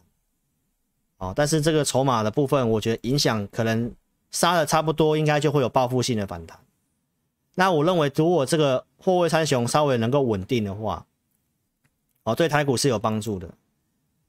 [1.16, 3.92] 哦，但是这个筹码的部分，我觉得影响可能
[4.30, 6.56] 杀的差不多，应该就会有报复性的反弹。
[7.56, 11.04] 那我认为，如果这个货柜三雄稍微能够稳定的话，
[12.22, 13.50] 哦，对台股是有帮助的。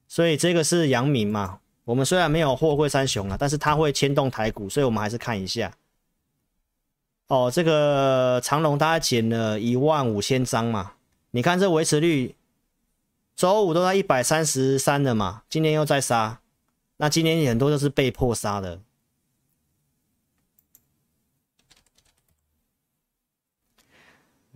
[0.08, 5.72] 所以这个是阳明嘛，我们虽然没有货柜三雄啊，但是它会牵动台股，所以我们还是看一下。
[7.28, 10.94] 哦，这个长隆大概减了一万五千张嘛，
[11.32, 12.36] 你看这维持率，
[13.36, 16.42] 周五都在一百三十三了嘛，今天又在杀，
[16.98, 18.80] 那今天很多都是被迫杀的。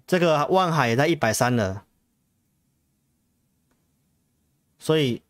[0.05, 1.85] 这个万海也在一百三了，
[4.77, 5.21] 所以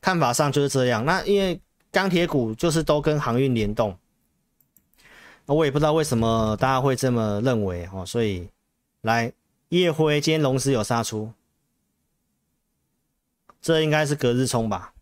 [0.00, 1.04] 看法上就是这样。
[1.04, 3.98] 那因为钢铁股就是都跟航运联动，
[5.46, 8.06] 那我也不知道为什么大家会这么认为哦。
[8.06, 8.48] 所以
[9.00, 9.32] 来
[9.70, 11.32] 夜辉今天龙石有杀出，
[13.60, 14.94] 这应该是隔日冲吧？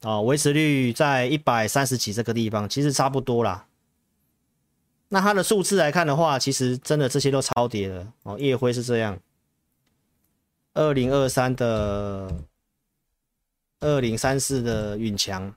[0.00, 3.68] 哦，维持率在一百三十几这个地方，其实差不多啦。
[5.10, 8.36] 那它的数字来看的话，其实真的这些都超跌了哦。
[8.36, 9.20] 夜辉是这样，
[10.74, 12.42] 二零二三的
[13.78, 15.54] 二零三四的允强，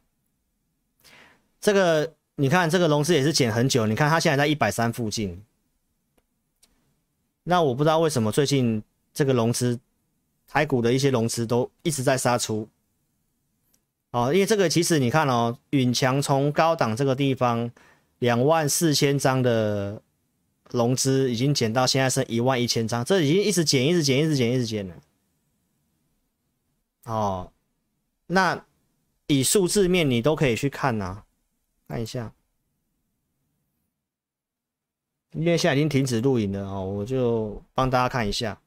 [1.59, 5.43] 这个你看这个融资也是减很久，你看它现在在一百三附近。
[7.45, 9.79] 那我不知道为什么最近这个融资
[10.45, 12.67] 台股的一些融资都一直在杀出
[14.11, 17.71] 哦，因为这个其实你看哦，允强从高档这个地方。
[18.19, 20.01] 两万四千张的
[20.71, 24.95] 融资已经减到现在剩一万一千张，这已经一直减，一直减，一直减，一直减了。
[27.03, 27.51] 哦，
[28.27, 28.65] 那
[29.27, 31.23] 以数字面你都可以去看呐，
[31.89, 32.33] 看一下。
[35.35, 38.59] 因为现在已经停止录影了哦，我就帮大家看一下。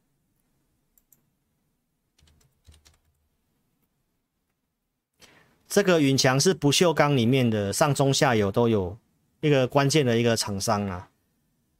[5.69, 8.97] 这个云强是不锈钢里面的上中下游都有。
[9.41, 11.11] 一个关键的一个厂商啊，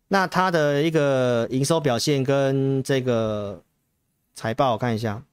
[0.07, 3.65] 那它的一个营收表现跟这个
[4.37, 5.25] 财报我看一下，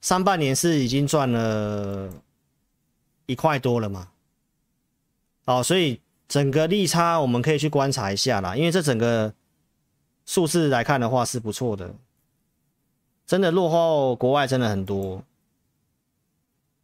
[0.00, 2.10] 上半年是已经赚了
[3.26, 4.10] 一块多了嘛，
[5.44, 9.32] 哦，所以整个利差我们可以去观察一下啦因为这整个
[10.24, 11.94] 数字来看的话是不错的
[13.26, 15.24] 真的落后国外真的很多。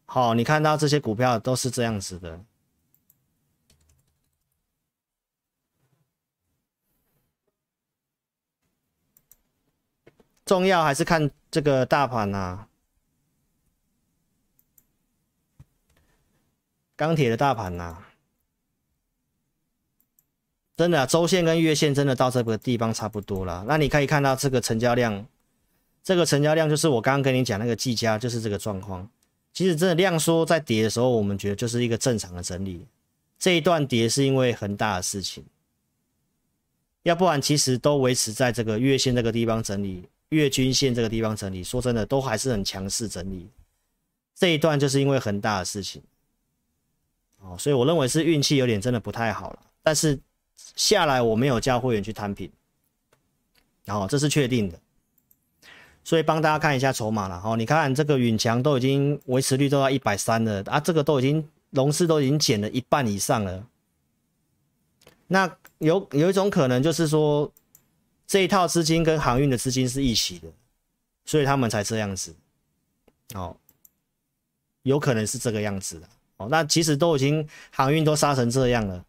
[0.06, 2.44] 好你看到这些股票都是这样子的。
[10.44, 12.66] 重要还是看这个大盘呐
[16.97, 18.05] 钢铁的大盘呐
[20.77, 23.65] 真的周线跟月线真的到这个地方差不多了。
[23.69, 25.27] 那你可以看到这个成交量，
[26.03, 29.09] 这个成交量就是我刚刚跟你讲那个技嘉，就是这个状况。
[29.53, 32.86] 其实真的量缩在跌的时候，我们觉得就是一个正常的整理。
[33.39, 35.44] 这一段跌是因为很大的事情，
[37.03, 41.62] 要不然其实都维持在这个月线这个地方整理，月均线这个地方整理。
[41.62, 43.51] 说真的，都还是很强势整理。
[44.35, 46.03] 这一段就是因为很大的事情，
[47.40, 49.59] 哦，所以我认为是运气有点真的不太好了。
[49.82, 50.19] 但是
[50.74, 52.51] 下来我没有叫会员去摊平，
[53.85, 54.78] 然后这是确定的。
[56.05, 63.65] 所以帮大家看一下筹码了哦，你看这个允强都已经维持率都到一百三了啊，这个都已经龙市都已经减了一半以上了。
[65.28, 67.51] 那有有一种可能就是说，
[68.27, 70.49] 这一套资金跟航运的资金是一起的，
[71.24, 72.35] 所以他们才这样子。
[73.35, 73.57] 哦，
[74.82, 76.09] 有可能是这个样子的
[76.39, 76.49] 哦。
[76.51, 79.05] 那其实都已经航运都杀成这样了。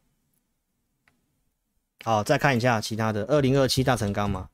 [2.03, 4.49] 好，再看一下其他的二零二七大成钢嘛。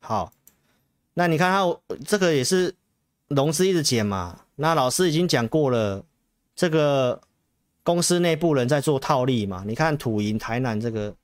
[0.00, 0.32] 好，
[1.14, 2.74] 那你看它这个也是
[3.28, 4.44] 融资一直减嘛？
[4.56, 6.04] 那老师已经讲过了，
[6.54, 7.20] 这个
[7.82, 9.64] 公司内部人在做套利嘛？
[9.66, 11.14] 你看土银台南这个，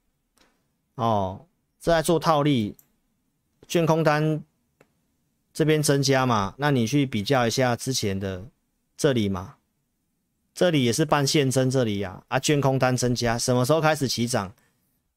[0.96, 1.46] 哦，
[1.78, 2.74] 在做套利，
[3.68, 4.42] 卷空单
[5.52, 6.54] 这边增加嘛？
[6.58, 8.44] 那你去比较一下之前的
[8.96, 9.57] 这里嘛？
[10.58, 14.52] 这里也是半现增这里呀，啊，卷空单增加，什么时候开始起涨？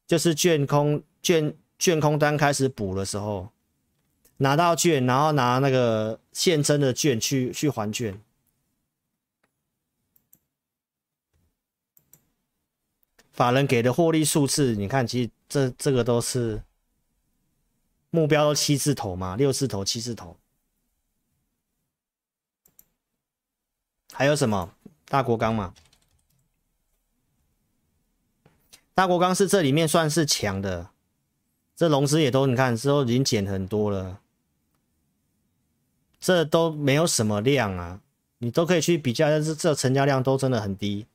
[0.06, 1.56] 就是卷空卷。
[1.80, 3.48] 券空单开始补的时候，
[4.36, 8.22] 拿到券，然后拿那个现增的券去去还券。
[13.32, 16.62] 法人给的获利数字，你看，其实这这个都是
[18.10, 20.36] 目标都七字头嘛，六字头、七字头。
[24.12, 24.72] 还有什么
[25.12, 25.74] 大国钢嘛？
[28.94, 30.88] 大国钢是这里面算是强的。
[31.76, 34.22] 这融资也都你看，之后已经减很多了，
[36.18, 38.00] 这都没有什么量啊，
[38.38, 41.06] 你都可以去比较，但是这成交量都真的很低。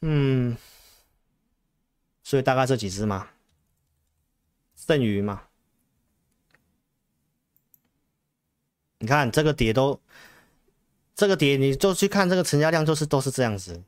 [0.00, 0.56] 嗯，
[2.24, 3.28] 所以大概这几只嘛，
[4.74, 5.44] 剩余嘛，
[8.98, 10.00] 你看这个碟都，
[11.16, 13.82] 这个跌你就去看这个成交量，就是都是这样子。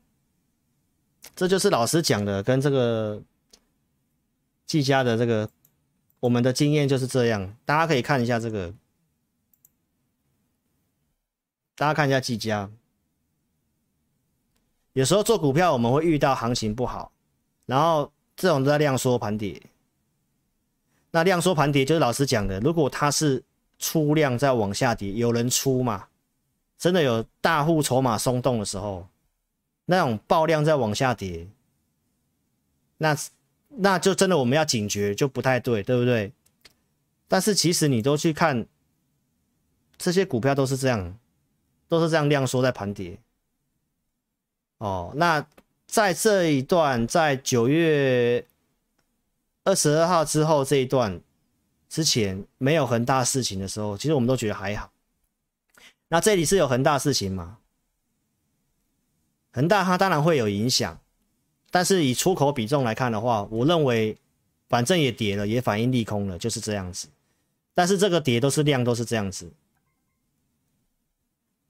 [1.37, 3.23] 这就是老师讲的，跟这个
[4.67, 5.49] 技嘉的这个
[6.21, 7.55] 我们的经验就是这样。
[7.67, 8.73] 大家可以看一下这个，
[11.77, 12.71] 大家看一下技嘉。
[14.95, 17.13] 有时候做股票我们会遇到行情不好，
[17.67, 19.63] 然后这种在量缩盘跌。
[21.11, 23.45] 那量缩盘跌就是老师讲的，如果它是
[23.79, 26.08] 出量在往下跌，有人出嘛，
[26.79, 29.07] 真的有大户筹码松动的时候。
[29.91, 31.49] 那种爆量在往下跌，
[32.99, 33.17] 那
[33.69, 36.31] 那就真的我们要警觉，就不太对，对不对？
[37.27, 38.67] 但是其实你都去看
[39.97, 41.19] 这些股票都是这样，
[41.89, 43.19] 都是这样量缩在盘跌。
[44.77, 45.47] 哦，那
[45.87, 48.47] 在这一段，在九月
[49.65, 51.19] 二十二号之后这一段
[51.89, 54.93] 之前没有恒大事情的时候，其实我们都觉得还好。
[56.09, 57.59] 那这里是有恒大事情吗？
[59.51, 60.99] 恒大它当然会有影响，
[61.71, 64.17] 但是以出口比重来看的话，我认为
[64.69, 67.09] 反正也跌了，也反映利空了，就是这样子。
[67.75, 69.51] 但是这个跌都是量都是这样子，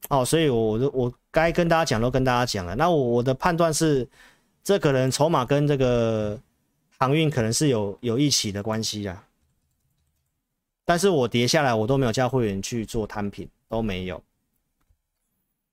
[0.09, 2.74] 哦，所以我我我该跟大家讲都跟大家讲了。
[2.74, 4.09] 那我我的判断是，
[4.62, 6.39] 这可能筹码跟这个
[6.98, 9.24] 航运可能是有有一起的关系啊。
[10.85, 14.23] 但是我跌下来，我都没有叫会员去做摊品，都没有。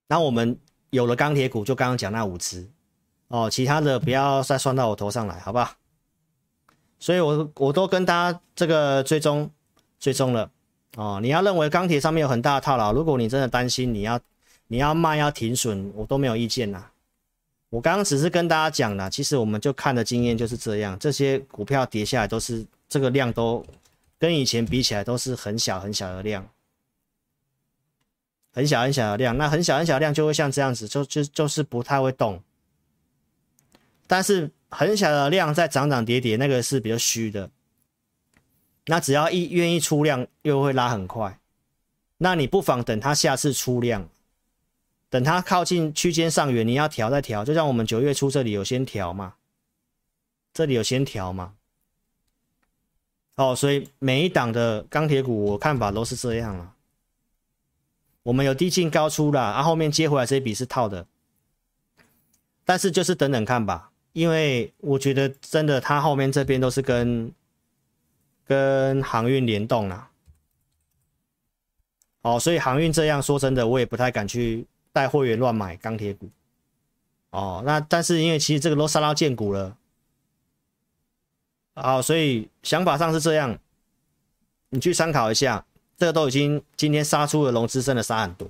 [0.07, 0.57] 那我们。
[0.91, 2.65] 有了钢铁股，就刚刚讲那五只
[3.27, 5.69] 哦，其他的不要再算到我头上来，好不好？
[6.99, 9.51] 所以，我我都跟大家这个追踪
[9.99, 10.49] 追踪了
[10.95, 11.19] 哦。
[11.21, 14.17] 你要认为钢铁上面有很大的套牢，如果你真的担心，你要
[14.67, 16.85] 你要卖要停损，我都没有意见呐。
[17.69, 23.65] 我刚刚只是跟大家讲了，其实我们就看的经验就是这样，这些股票跌下来都是这个量都
[24.17, 26.47] 跟以前比起来都是很小很小的量。
[28.55, 32.41] 很小很小的量，那很小很小的量就会像这样子，就就就是不太会动。
[34.07, 37.51] 但是很小的量在涨涨跌跌，那个是比较虚的。
[38.85, 41.37] 那只要一愿意出量，又会拉很快。
[42.17, 44.07] 那你不妨等它下次出量，
[45.09, 47.43] 等它靠近区间上缘，你要调再调。
[47.43, 49.33] 就像我们九月初这里有先调嘛，
[50.53, 51.55] 这里有先调嘛。
[53.35, 56.74] 哦，所以每一档的钢铁股，我看法都是这样了。
[58.25, 61.05] 我们有低进高出啦，然后面接回来这一笔是套的，
[62.65, 67.31] 但是就是等等看吧，因为我觉得真的它后面这边都是跟
[68.43, 70.09] 跟航运联动啦。
[72.23, 76.27] 哦，所以航运这样说真的，我也不太敢去带会员乱买钢铁股。
[77.29, 79.77] 哦，那但是因为其实这个都杀到见股了，
[81.75, 83.55] 好，所以想法上是这样，
[84.69, 85.63] 你去参考一下。
[85.97, 88.49] 这个都已经今天杀出了龙之真的杀很多，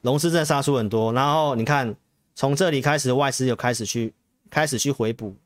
[0.00, 1.94] 龙之真杀出很多，然后你看
[2.34, 4.14] 从这里开始外资又开始去
[4.48, 5.36] 开始去回补，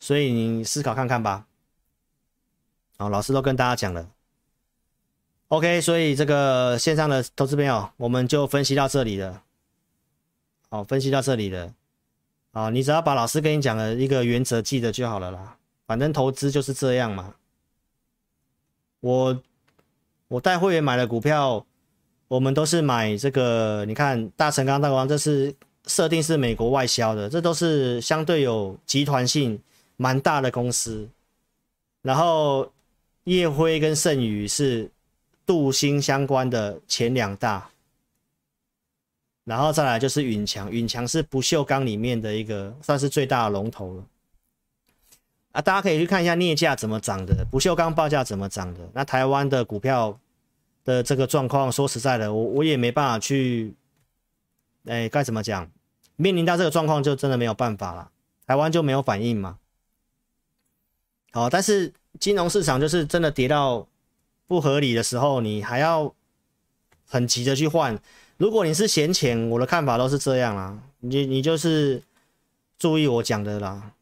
[0.00, 1.46] 所以你思考看看吧。
[2.98, 4.08] 好，老师都跟大家讲了
[5.48, 9.42] ，OK，所以这个线上的投资朋友，我们就分析到这里了。
[10.70, 11.74] 好，分析到这里了，
[12.52, 15.58] 啊，你只要把老师跟你讲的一个原则记得就好了啦。
[15.86, 17.34] 反正投资就是这样嘛。
[19.00, 19.42] 我
[20.28, 21.66] 我带会员买的股票，
[22.28, 23.84] 我们都是买这个。
[23.84, 25.54] 你看大成钢、大光，这是
[25.86, 29.60] 设定是美国外销的，这都是相对有集团性
[29.96, 31.08] 蛮大的公司。
[32.00, 32.72] 然后
[33.24, 34.90] 叶辉跟盛宇是
[35.44, 37.70] 镀锌相关的前两大，
[39.44, 44.04] 然后再来就是允强，允强是不锈钢里面的一个算是最大的龙头了。
[45.52, 48.80] 啊，大家可以去看一下镍价怎么涨的，不锈钢报价怎么涨的。
[48.94, 50.18] 那台湾的股票
[50.84, 53.74] 的这个状况，说实在的，我我也没办法去，
[54.86, 55.70] 哎，该怎么讲？
[56.16, 58.10] 面临到这个状况，就真的没有办法了。
[58.46, 59.58] 台湾就没有反应嘛？
[61.32, 63.86] 好，但是金融市场就是真的跌到
[64.46, 66.14] 不合理的时候，你还要
[67.06, 67.98] 很急着去换。
[68.38, 72.02] 如果你是闲钱，我的看法都是这样啦，你你就是
[72.78, 73.92] 注意我讲的啦。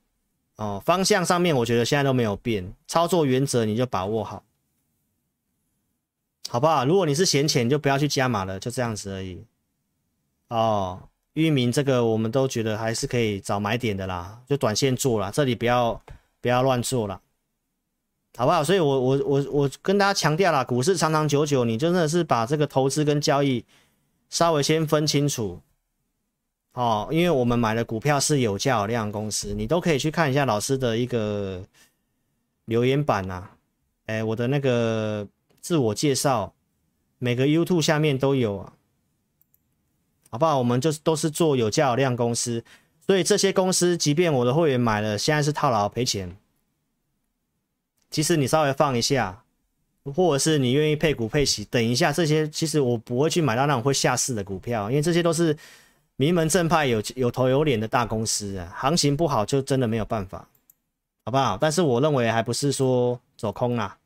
[0.61, 4.45] 哦，方向上面我觉得现在都没有变，操作原则你就把握好，
[6.51, 6.85] 好不好？
[6.85, 9.43] 如果你是闲钱，就不要去加码了，就这样子而已。
[10.49, 15.99] 哦，域名这个我们都觉得还是可以找买点的啦，就短线做了，这里不要
[16.43, 17.19] 不要乱做了，
[18.37, 18.63] 好不好？
[18.63, 23.65] 所以我我我我跟大家强调了，股市长长久久，你真的是把这个投资跟交易
[24.29, 25.63] 稍微先分清楚。
[26.73, 31.65] 哦，因为我们买的股票是有价有量公司，你都可以去看一下老师的一个
[32.67, 33.45] 留言板呐，
[34.07, 35.27] 哎，我的那个
[35.61, 36.55] 自我介绍，
[37.19, 38.73] 每个 YouTube 下面都有啊，
[40.31, 40.59] 好不好？
[40.59, 42.65] 我们就是都是做有价有量公司，
[43.05, 46.37] 所以这些公司，即便我的会员买了，现在是套牢赔钱，
[48.13, 49.43] 其实你稍微放一下，
[50.15, 55.57] 或者是你愿意配股配息，等一下这些，其实我不会去买到那种会下市的股票，因为这些都是。
[56.21, 60.47] 名门正派有有头有脸的大公司啊，行情不好就真的没有办法，
[61.25, 61.57] 好不好？
[61.59, 63.97] 但是我认为还不是说走空啊。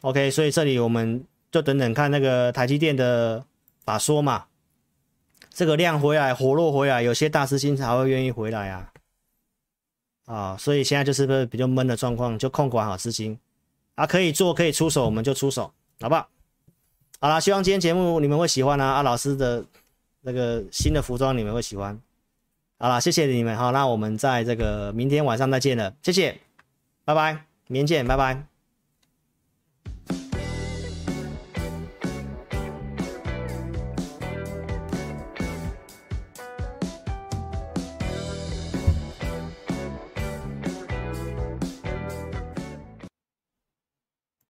[0.00, 1.22] OK，所以这里我们
[1.52, 3.44] 就等等看那个台积电的
[3.84, 4.46] 法说嘛，
[5.50, 8.90] 这个量回来活络回来，有些大资金才会愿意回来啊。
[10.24, 13.38] 啊，所以现在就是个比较闷的状况，就控管好资金
[13.96, 15.70] 啊，可以做可以出手，我们就出手，
[16.00, 16.26] 好不好？
[17.20, 19.62] 好了，希望今天节目你们会喜欢啊，啊老师的。
[20.22, 22.00] 那个新的服装你们会喜欢，
[22.78, 26.38] 好了，谢谢你们，好，那我们在这个明天晚上再见了，谢谢，
[27.04, 28.49] 拜拜，明天见，拜拜。